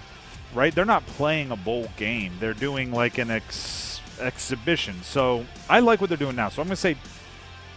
[0.54, 0.74] right?
[0.74, 2.34] They're not playing a bowl game.
[2.39, 5.02] They're doing like an ex- exhibition.
[5.04, 6.50] So I like what they're doing now.
[6.50, 6.98] So I'm going to say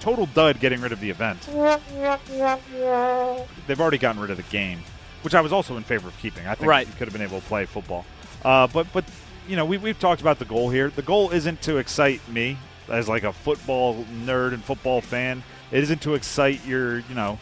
[0.01, 1.41] total dud getting rid of the event.
[3.67, 4.81] They've already gotten rid of the game,
[5.23, 6.47] which I was also in favor of keeping.
[6.47, 6.87] I think Right.
[6.87, 8.05] you could have been able to play football.
[8.45, 9.05] Uh, but but
[9.51, 10.91] you know we we've talked about the goal here.
[10.91, 12.57] The goal isn't to excite me
[12.89, 15.43] as like a football nerd and football fan.
[15.73, 17.39] It isn't to excite your you know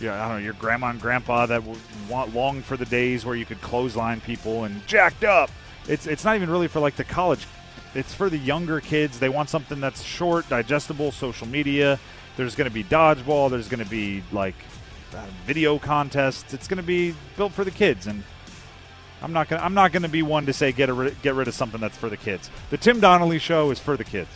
[0.00, 1.62] yeah, I don't know, your grandma and grandpa that
[2.08, 5.50] want long for the days where you could clothesline people and jacked up.
[5.88, 7.46] It's it's not even really for like the college.
[7.94, 9.18] It's for the younger kids.
[9.18, 11.98] They want something that's short, digestible, social media.
[12.36, 13.50] There's going to be dodgeball.
[13.50, 14.56] There's going to be like
[15.14, 16.52] uh, video contests.
[16.52, 18.22] It's going to be built for the kids, and
[19.22, 19.60] I'm not going.
[19.60, 21.80] to I'm not to be one to say get a, rid- get rid of something
[21.80, 22.50] that's for the kids.
[22.70, 24.30] The Tim Donnelly Show is for the kids.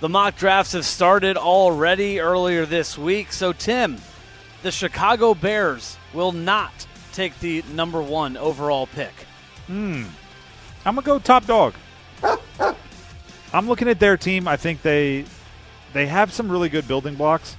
[0.00, 3.32] The mock drafts have started already earlier this week.
[3.32, 3.98] So, Tim,
[4.62, 9.12] the Chicago Bears will not take the number one overall pick.
[9.66, 10.04] Hmm.
[10.84, 11.74] I'm gonna go top dog.
[13.52, 14.48] I'm looking at their team.
[14.48, 15.24] I think they
[15.92, 17.56] they have some really good building blocks.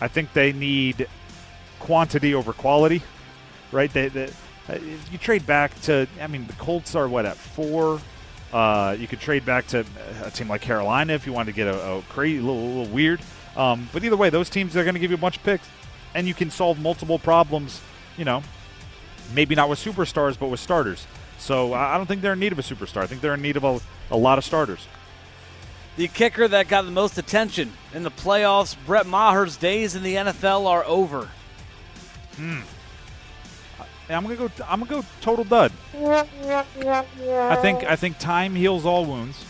[0.00, 1.08] I think they need
[1.80, 3.02] quantity over quality,
[3.72, 3.92] right?
[3.92, 4.30] They, they
[5.10, 6.06] you trade back to.
[6.20, 8.00] I mean, the Colts are what at four.
[8.52, 9.84] Uh, you could trade back to
[10.24, 13.20] a team like Carolina if you wanted to get a, a crazy, little, little weird.
[13.56, 15.68] Um, but either way, those teams are going to give you a bunch of picks,
[16.14, 17.80] and you can solve multiple problems.
[18.16, 18.42] You know,
[19.34, 21.06] maybe not with superstars, but with starters.
[21.38, 23.02] So I don't think they're in need of a superstar.
[23.02, 24.86] I think they're in need of a, a lot of starters.
[25.96, 30.14] The kicker that got the most attention in the playoffs, Brett Maher's days in the
[30.14, 31.28] NFL are over.
[32.38, 32.62] And
[34.16, 34.50] I'm gonna go.
[34.66, 35.72] I'm gonna go total dud.
[37.52, 37.84] I think.
[37.84, 39.44] I think time heals all wounds.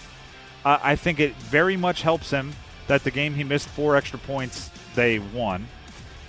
[0.65, 2.53] Uh, I think it very much helps him
[2.89, 5.69] that the game he missed four extra points, they won.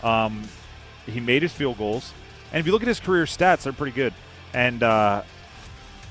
[0.04, 0.44] Um,
[1.06, 2.14] he made his field goals,
[2.52, 4.14] and if you look at his career stats, they're pretty good.
[4.54, 5.24] And uh,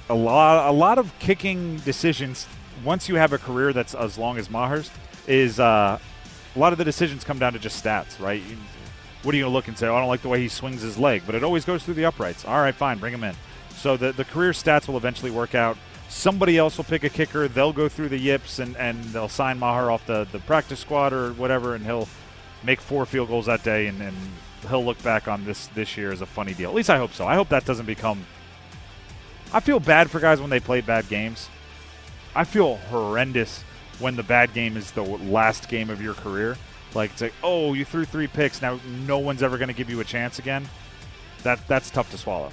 [0.09, 2.47] a lot, a lot of kicking decisions.
[2.85, 4.91] Once you have a career that's as long as Maher's,
[5.27, 5.99] is uh,
[6.55, 8.41] a lot of the decisions come down to just stats, right?
[8.43, 8.57] You,
[9.23, 9.87] what are you going to look and say?
[9.87, 11.95] Oh, I don't like the way he swings his leg, but it always goes through
[11.95, 12.45] the uprights.
[12.45, 13.35] All right, fine, bring him in.
[13.77, 15.77] So the the career stats will eventually work out.
[16.09, 17.49] Somebody else will pick a kicker.
[17.49, 21.13] They'll go through the yips and, and they'll sign Maher off the, the practice squad
[21.13, 22.09] or whatever, and he'll
[22.65, 24.17] make four field goals that day, and, and
[24.69, 26.71] he'll look back on this this year as a funny deal.
[26.71, 27.27] At least I hope so.
[27.27, 28.27] I hope that doesn't become.
[29.53, 31.49] I feel bad for guys when they play bad games.
[32.35, 33.65] I feel horrendous
[33.99, 36.57] when the bad game is the last game of your career.
[36.95, 38.63] Like it's like, oh, you threw three picks.
[38.63, 40.69] Now no one's ever going to give you a chance again.
[41.43, 42.51] That that's tough to swallow.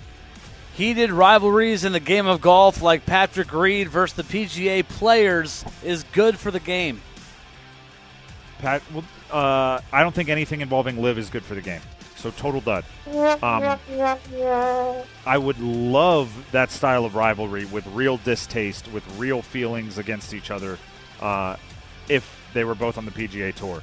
[0.76, 6.04] Heated rivalries in the game of golf, like Patrick Reed versus the PGA players, is
[6.12, 7.02] good for the game.
[8.60, 11.80] Pat, well, uh, I don't think anything involving LIV is good for the game.
[12.18, 12.84] So total dud.
[13.08, 13.80] Um,
[15.26, 20.52] I would love that style of rivalry with real distaste, with real feelings against each
[20.52, 20.78] other,
[21.22, 21.56] uh,
[22.10, 23.82] if they were both on the PGA Tour.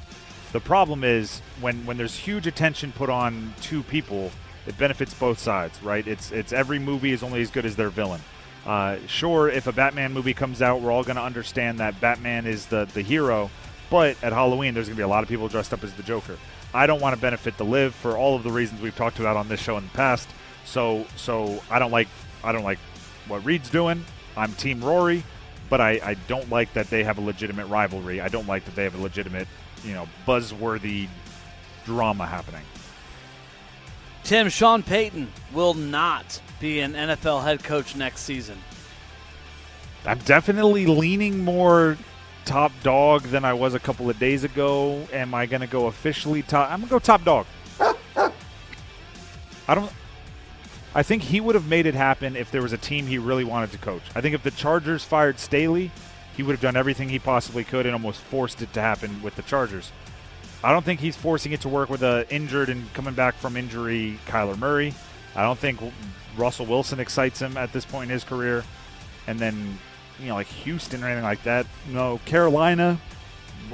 [0.53, 4.31] The problem is when when there's huge attention put on two people,
[4.67, 6.07] it benefits both sides, right?
[6.07, 8.21] It's it's every movie is only as good as their villain.
[8.63, 12.45] Uh, sure, if a Batman movie comes out, we're all going to understand that Batman
[12.45, 13.49] is the the hero.
[13.89, 16.03] But at Halloween, there's going to be a lot of people dressed up as the
[16.03, 16.37] Joker.
[16.71, 19.35] I don't want to benefit the LIV for all of the reasons we've talked about
[19.35, 20.29] on this show in the past.
[20.65, 22.07] So so I don't like
[22.43, 22.79] I don't like
[23.27, 24.05] what Reed's doing.
[24.37, 25.23] I'm Team Rory,
[25.69, 28.21] but I, I don't like that they have a legitimate rivalry.
[28.21, 29.47] I don't like that they have a legitimate
[29.83, 31.07] you know buzzworthy
[31.85, 32.63] drama happening.
[34.23, 38.57] Tim Sean Payton will not be an NFL head coach next season.
[40.05, 41.97] I'm definitely leaning more
[42.45, 45.07] top dog than I was a couple of days ago.
[45.11, 46.71] Am I going to go officially top?
[46.71, 47.45] I'm going to go top dog.
[49.67, 49.91] I don't.
[50.95, 53.43] I think he would have made it happen if there was a team he really
[53.43, 54.03] wanted to coach.
[54.15, 55.89] I think if the Chargers fired Staley,
[56.35, 59.35] he would have done everything he possibly could and almost forced it to happen with
[59.35, 59.91] the Chargers.
[60.63, 63.57] I don't think he's forcing it to work with a injured and coming back from
[63.57, 64.93] injury Kyler Murray.
[65.35, 65.79] I don't think
[66.37, 68.63] Russell Wilson excites him at this point in his career.
[69.27, 69.77] And then,
[70.19, 71.65] you know, like Houston or anything like that.
[71.91, 72.99] No, Carolina,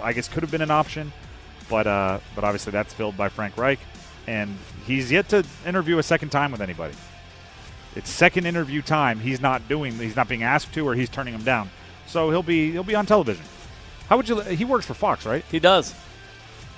[0.01, 1.11] I guess could have been an option,
[1.69, 3.79] but uh, but obviously that's filled by Frank Reich,
[4.27, 6.93] and he's yet to interview a second time with anybody.
[7.95, 9.19] It's second interview time.
[9.19, 9.93] He's not doing.
[9.93, 11.69] He's not being asked to, or he's turning them down.
[12.09, 13.45] So he'll be he'll be on television.
[14.09, 14.39] How would you?
[14.41, 15.45] He works for Fox, right?
[15.51, 15.93] He does.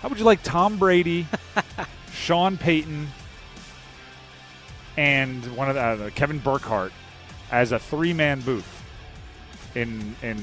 [0.02, 1.26] How would you like Tom Brady,
[2.14, 3.08] Sean Payton,
[4.98, 6.92] and one of the, uh, Kevin Burkhardt
[7.52, 8.84] as a three-man booth
[9.76, 10.38] in in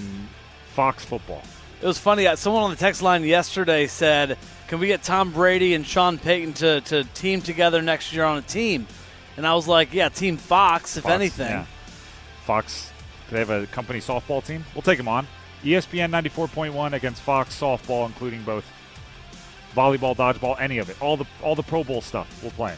[0.75, 1.43] Fox football?
[1.81, 2.27] It was funny.
[2.27, 6.19] uh, Someone on the text line yesterday said, "Can we get Tom Brady and Sean
[6.19, 8.87] Payton to, to team together next year on a team?"
[9.37, 11.67] And I was like, "Yeah, Team Fox, if Fox, anything." yeah.
[12.47, 12.91] Fox.
[13.31, 14.65] They have a company softball team?
[14.75, 15.27] We'll take them on.
[15.63, 18.65] ESPN 94.1 against Fox softball, including both
[19.75, 21.01] volleyball, dodgeball, any of it.
[21.03, 22.43] All the all the Pro Bowl stuff.
[22.43, 22.75] We'll play.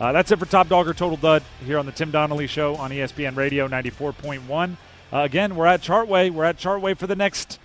[0.00, 2.76] Uh, that's it for Top Dog or Total Dud here on the Tim Donnelly Show
[2.76, 4.76] on ESPN Radio 94.1.
[5.12, 6.30] Uh, again, we're at Chartway.
[6.30, 7.58] We're at Chartway for the next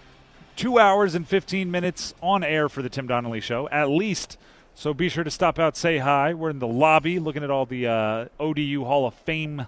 [0.56, 4.38] two hours and 15 minutes on air for the Tim Donnelly Show, at least.
[4.74, 6.34] So be sure to stop out, say hi.
[6.34, 9.68] We're in the lobby looking at all the uh, ODU Hall of Fame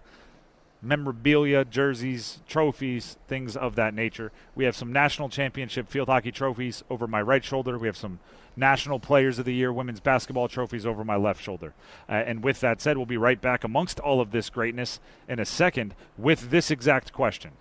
[0.86, 4.32] memorabilia, jerseys, trophies, things of that nature.
[4.54, 7.78] We have some national championship field hockey trophies over my right shoulder.
[7.78, 8.20] We have some
[8.56, 11.74] national players of the year women's basketball trophies over my left shoulder.
[12.08, 15.40] Uh, and with that said, we'll be right back amongst all of this greatness in
[15.40, 17.52] a second with this exact question.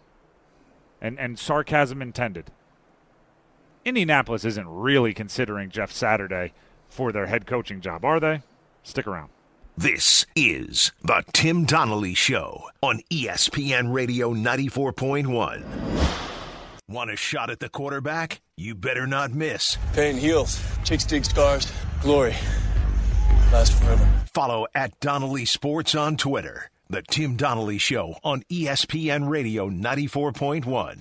[1.01, 2.51] And and sarcasm intended.
[3.85, 6.53] Indianapolis isn't really considering Jeff Saturday
[6.89, 8.43] for their head coaching job, are they?
[8.83, 9.34] Stick around.
[9.77, 15.65] This is the Tim Donnelly Show on ESPN Radio 94.1.
[16.89, 18.41] Want a shot at the quarterback?
[18.57, 19.77] You better not miss.
[19.93, 20.63] Pain heals.
[20.85, 21.71] Chicks dig scars.
[22.01, 22.37] Glory.
[23.53, 24.09] Last forever.
[24.33, 26.71] Follow at Donnelly Sports on Twitter.
[26.89, 30.99] The Tim Donnelly Show on ESPN Radio 94.1.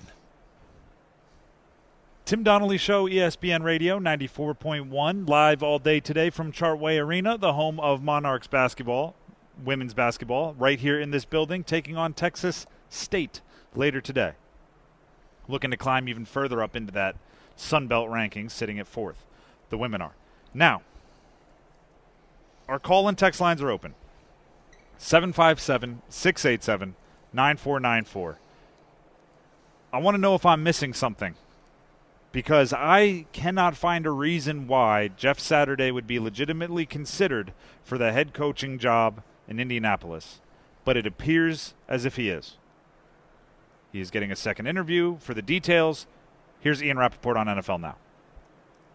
[2.24, 7.78] Tim Donnelly Show, ESPN Radio 94.1, live all day today from Chartway Arena, the home
[7.78, 9.14] of Monarchs basketball,
[9.62, 13.42] women's basketball, right here in this building, taking on Texas State
[13.74, 14.32] later today.
[15.48, 17.16] Looking to climb even further up into that
[17.56, 19.26] Sun Belt ranking, sitting at fourth.
[19.68, 20.14] The women are.
[20.54, 20.80] Now,
[22.66, 23.92] our call and text lines are open
[24.96, 26.96] 757 687
[27.34, 28.38] 9494.
[29.92, 31.34] I want to know if I'm missing something
[32.34, 37.52] because I cannot find a reason why Jeff Saturday would be legitimately considered
[37.84, 40.40] for the head coaching job in Indianapolis,
[40.84, 42.56] but it appears as if he is.
[43.92, 46.08] He is getting a second interview for the details.
[46.58, 47.94] Here's Ian Rapoport on NFL Now.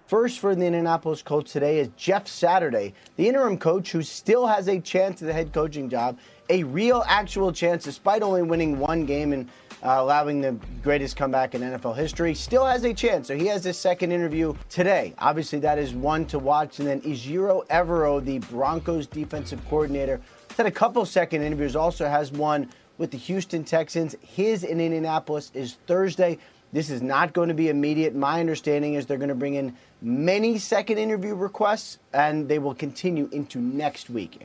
[0.06, 4.68] First for the Indianapolis Colts today is Jeff Saturday, the interim coach who still has
[4.68, 6.20] a chance at the head coaching job,
[6.50, 9.48] a real actual chance despite only winning one game and
[9.84, 12.34] uh, allowing the greatest comeback in NFL history.
[12.34, 13.28] Still has a chance.
[13.28, 15.14] So he has his second interview today.
[15.20, 16.80] Obviously, that is one to watch.
[16.80, 20.22] And then Ejiro Evero, the Broncos defensive coordinator,
[20.58, 24.16] had a couple second interviews, also has one with the Houston Texans.
[24.22, 26.38] His in Indianapolis is Thursday.
[26.72, 28.14] This is not going to be immediate.
[28.14, 32.76] My understanding is they're going to bring in many second interview requests, and they will
[32.76, 34.42] continue into next week.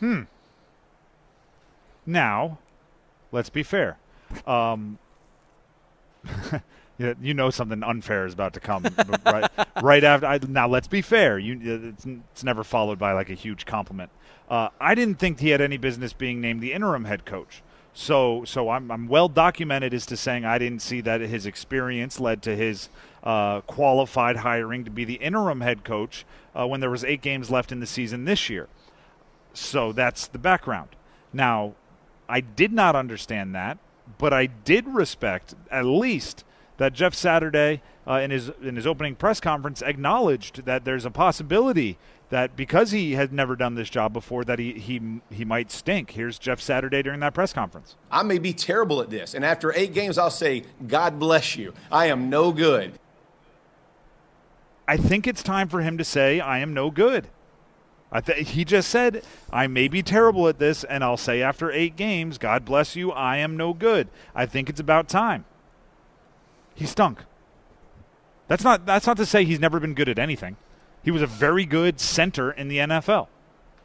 [0.00, 0.22] Hmm.
[2.06, 2.58] Now,
[3.34, 3.98] let's be fair.
[4.46, 4.98] Um,
[6.98, 8.86] you know something unfair is about to come
[9.26, 9.50] right,
[9.82, 10.26] right after.
[10.26, 11.38] I, now, let's be fair.
[11.38, 14.10] You, it's, it's, never followed by like a huge compliment.
[14.48, 17.62] Uh, I didn't think he had any business being named the interim head coach.
[17.92, 22.18] So, so I'm, I'm well documented as to saying I didn't see that his experience
[22.18, 22.88] led to his
[23.22, 26.24] uh, qualified hiring to be the interim head coach
[26.54, 28.68] uh, when there was eight games left in the season this year.
[29.52, 30.90] So that's the background.
[31.32, 31.74] Now,
[32.28, 33.78] I did not understand that,
[34.18, 36.44] but I did respect at least
[36.76, 41.10] that Jeff Saturday uh, in his in his opening press conference acknowledged that there's a
[41.10, 41.98] possibility
[42.30, 46.12] that because he had never done this job before that he he he might stink.
[46.12, 47.96] Here's Jeff Saturday during that press conference.
[48.10, 51.72] I may be terrible at this, and after 8 games I'll say God bless you.
[51.90, 52.98] I am no good.
[54.86, 57.28] I think it's time for him to say I am no good.
[58.14, 61.70] I th- he just said I may be terrible at this and I'll say after
[61.70, 64.08] 8 games, God bless you, I am no good.
[64.36, 65.44] I think it's about time.
[66.76, 67.18] He stunk.
[68.46, 70.56] That's not that's not to say he's never been good at anything.
[71.02, 73.28] He was a very good center in the NFL.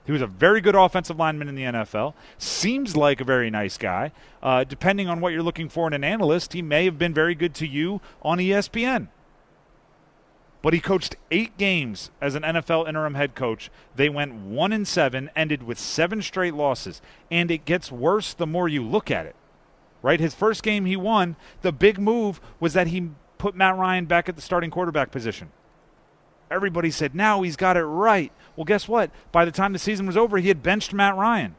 [0.06, 2.14] He was a very good offensive lineman in the NFL.
[2.38, 4.12] Seems like a very nice guy.
[4.42, 7.36] Uh, depending on what you're looking for in an analyst, he may have been very
[7.36, 9.10] good to you on ESPN.
[10.62, 13.72] But he coached eight games as an NFL interim head coach.
[13.96, 17.02] They went one and seven, ended with seven straight losses,
[17.32, 19.36] and it gets worse the more you look at it.
[20.02, 21.36] Right, his first game he won.
[21.62, 25.52] The big move was that he put Matt Ryan back at the starting quarterback position
[26.52, 28.32] everybody said, now he's got it right.
[28.56, 29.12] Well, guess what?
[29.32, 31.56] By the time the season was over, he had benched Matt Ryan.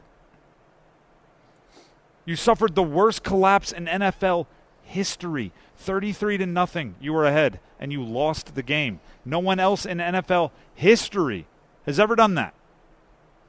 [2.25, 4.45] You suffered the worst collapse in NFL
[4.91, 5.51] history.
[5.77, 6.95] 33 to nothing.
[7.01, 8.99] You were ahead and you lost the game.
[9.25, 11.47] No one else in NFL history
[11.85, 12.53] has ever done that.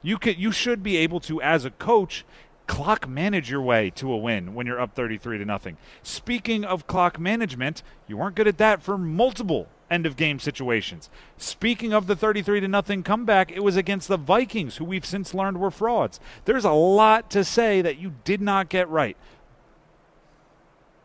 [0.03, 2.25] You could you should be able to as a coach
[2.67, 5.77] clock manage your way to a win when you're up 33 to nothing.
[6.03, 11.11] Speaking of clock management, you weren't good at that for multiple end of game situations.
[11.37, 15.35] Speaking of the 33 to nothing comeback, it was against the Vikings, who we've since
[15.35, 16.19] learned were frauds.
[16.47, 19.17] There's a lot to say that you did not get right.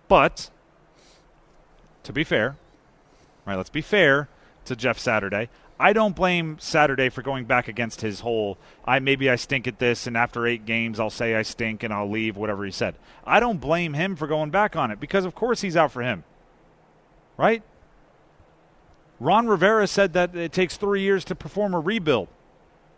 [0.07, 0.49] But
[2.03, 2.55] to be fair,
[3.45, 4.29] right, let's be fair
[4.65, 5.49] to Jeff Saturday.
[5.79, 9.79] I don't blame Saturday for going back against his whole I maybe I stink at
[9.79, 12.95] this and after 8 games I'll say I stink and I'll leave whatever he said.
[13.25, 16.01] I don't blame him for going back on it because of course he's out for
[16.01, 16.23] him.
[17.37, 17.61] Right?
[19.19, 22.27] Ron Rivera said that it takes three years to perform a rebuild.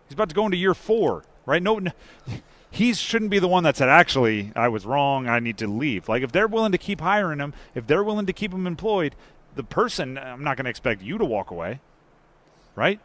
[0.07, 1.61] He's about to go into year four, right?
[1.61, 1.91] No, no
[2.71, 5.27] he shouldn't be the one that said, actually, I was wrong.
[5.27, 6.07] I need to leave.
[6.07, 9.15] Like, if they're willing to keep hiring him, if they're willing to keep him employed,
[9.55, 11.79] the person, I'm not going to expect you to walk away,
[12.75, 12.99] right?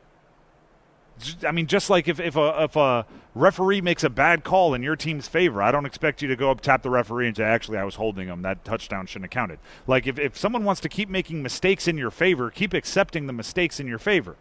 [1.46, 4.82] I mean, just like if, if a if a referee makes a bad call in
[4.82, 7.44] your team's favor, I don't expect you to go up tap the referee and say,
[7.44, 8.42] "Actually, I was holding him.
[8.42, 11.96] That touchdown shouldn't have counted." Like if if someone wants to keep making mistakes in
[11.96, 14.36] your favor, keep accepting the mistakes in your favor.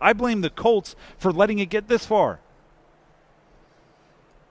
[0.00, 2.40] I blame the Colts for letting it get this far.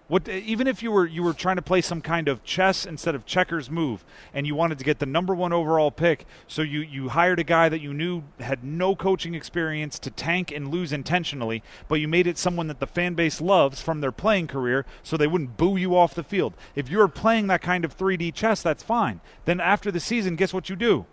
[0.08, 3.14] What even if you were you were trying to play some kind of chess instead
[3.14, 6.80] of checkers move and you wanted to get the number 1 overall pick so you
[6.80, 10.94] you hired a guy that you knew had no coaching experience to tank and lose
[10.94, 14.86] intentionally but you made it someone that the fan base loves from their playing career
[15.04, 16.54] so they wouldn't boo you off the field.
[16.74, 19.20] If you're playing that kind of 3D chess that's fine.
[19.44, 21.06] Then after the season guess what you do?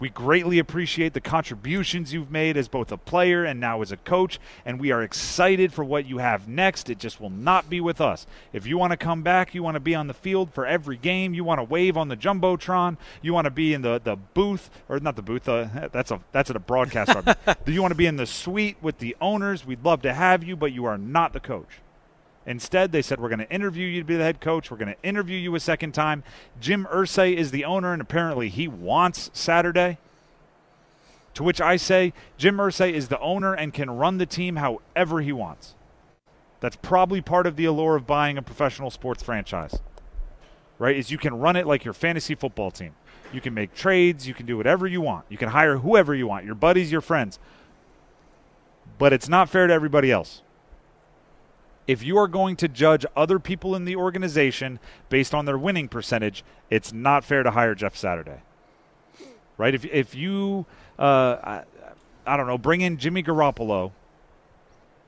[0.00, 3.96] We greatly appreciate the contributions you've made as both a player and now as a
[3.96, 6.90] coach, and we are excited for what you have next.
[6.90, 8.26] It just will not be with us.
[8.52, 10.96] If you want to come back, you want to be on the field for every
[10.96, 14.16] game, you want to wave on the jumbotron, you want to be in the, the
[14.16, 15.48] booth or not the booth.
[15.48, 17.16] Uh, that's a that's at a broadcast.
[17.64, 19.64] Do you want to be in the suite with the owners?
[19.64, 21.80] We'd love to have you, but you are not the coach.
[22.46, 24.70] Instead, they said, We're going to interview you to be the head coach.
[24.70, 26.22] We're going to interview you a second time.
[26.60, 29.98] Jim Irsay is the owner, and apparently he wants Saturday.
[31.34, 35.20] To which I say, Jim Irsay is the owner and can run the team however
[35.20, 35.74] he wants.
[36.60, 39.80] That's probably part of the allure of buying a professional sports franchise,
[40.78, 40.96] right?
[40.96, 42.94] Is you can run it like your fantasy football team.
[43.32, 45.24] You can make trades, you can do whatever you want.
[45.28, 47.40] You can hire whoever you want, your buddies, your friends.
[48.96, 50.42] But it's not fair to everybody else
[51.86, 54.78] if you are going to judge other people in the organization
[55.08, 58.40] based on their winning percentage, it's not fair to hire Jeff Saturday.
[59.56, 59.74] Right?
[59.74, 60.66] If if you
[60.98, 61.62] uh, I,
[62.26, 63.92] I don't know, bring in Jimmy Garoppolo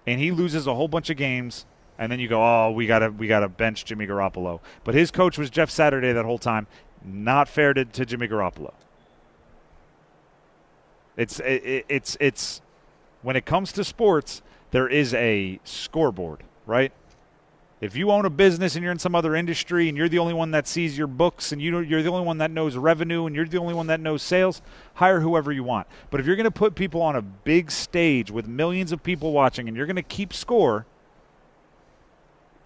[0.07, 1.67] and he loses a whole bunch of games
[1.99, 4.95] and then you go, "Oh, we got to we got to bench Jimmy Garoppolo." But
[4.95, 6.67] his coach was Jeff Saturday that whole time.
[7.05, 8.75] Not fair to, to Jimmy Garoppolo.
[11.17, 12.61] It's it, it's it's
[13.23, 16.93] when it comes to sports, there is a scoreboard right?
[17.81, 20.33] If you own a business and you're in some other industry and you're the only
[20.33, 23.37] one that sees your books and you you're the only one that knows revenue and
[23.37, 24.63] you're the only one that knows sales,
[24.95, 25.87] hire whoever you want.
[26.11, 29.33] But if you're going to put people on a big stage with millions of people
[29.33, 30.87] watching and you're going to keep score,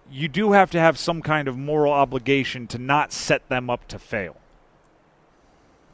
[0.09, 3.87] you do have to have some kind of moral obligation to not set them up
[3.89, 4.37] to fail.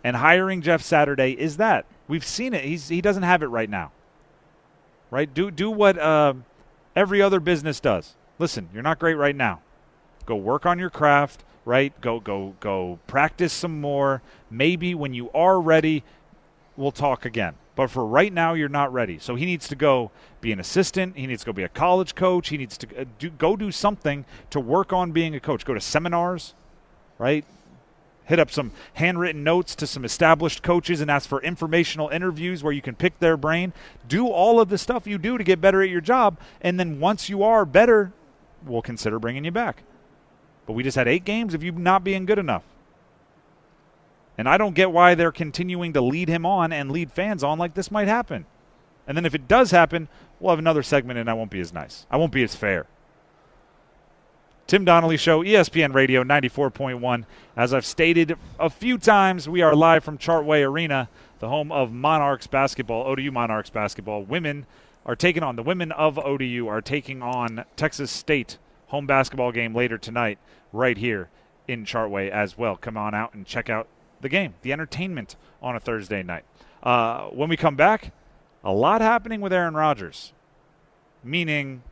[0.03, 1.85] And hiring Jeff Saturday is that.
[2.07, 2.63] We've seen it.
[2.63, 3.91] He's he doesn't have it right now.
[5.09, 5.31] Right?
[5.33, 6.35] Do do what uh,
[6.97, 8.15] every other business does.
[8.39, 9.61] Listen, you're not great right now.
[10.25, 11.99] Go work on your craft, right?
[12.01, 14.21] Go go go practice some more.
[14.49, 16.03] Maybe when you are ready,
[16.75, 17.53] we'll talk again.
[17.75, 19.19] But for right now, you're not ready.
[19.19, 20.09] So he needs to go
[20.41, 21.15] be an assistant.
[21.15, 22.49] He needs to go be a college coach.
[22.49, 25.63] He needs to uh, do, go do something to work on being a coach.
[25.63, 26.55] Go to seminars,
[27.19, 27.45] right?
[28.27, 32.73] Hit up some handwritten notes to some established coaches and ask for informational interviews where
[32.73, 33.73] you can pick their brain.
[34.07, 36.37] Do all of the stuff you do to get better at your job.
[36.61, 38.11] And then once you are better,
[38.65, 39.83] we'll consider bringing you back.
[40.65, 42.63] But we just had eight games of you not being good enough.
[44.37, 47.57] And I don't get why they're continuing to lead him on and lead fans on
[47.57, 48.45] like this might happen.
[49.07, 50.09] And then if it does happen,
[50.39, 52.05] we'll have another segment and I won't be as nice.
[52.11, 52.87] I won't be as fair.
[54.67, 57.23] Tim Donnelly Show, ESPN Radio 94.1.
[57.55, 61.07] As I've stated a few times, we are live from Chartway Arena,
[61.39, 64.23] the home of Monarchs basketball, ODU Monarchs basketball.
[64.23, 64.65] Women
[65.05, 68.57] are taking on, the women of ODU are taking on Texas State
[68.87, 70.37] home basketball game later tonight,
[70.73, 71.29] right here
[71.69, 72.75] in Chartway as well.
[72.75, 73.87] Come on out and check out
[74.19, 76.43] the game, the entertainment on a Thursday night.
[76.83, 78.11] Uh, when we come back,
[78.65, 80.33] a lot happening with Aaron Rodgers,
[81.23, 81.83] meaning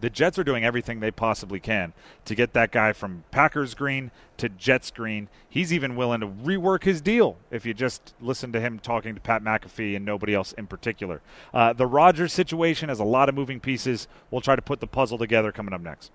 [0.00, 1.92] the Jets are doing everything they possibly can
[2.24, 5.28] to get that guy from Packers green to Jets green.
[5.48, 9.20] He's even willing to rework his deal if you just listen to him talking to
[9.20, 11.20] Pat McAfee and nobody else in particular.
[11.52, 14.08] Uh, the Rodgers situation has a lot of moving pieces.
[14.30, 16.10] We'll try to put the puzzle together coming up next.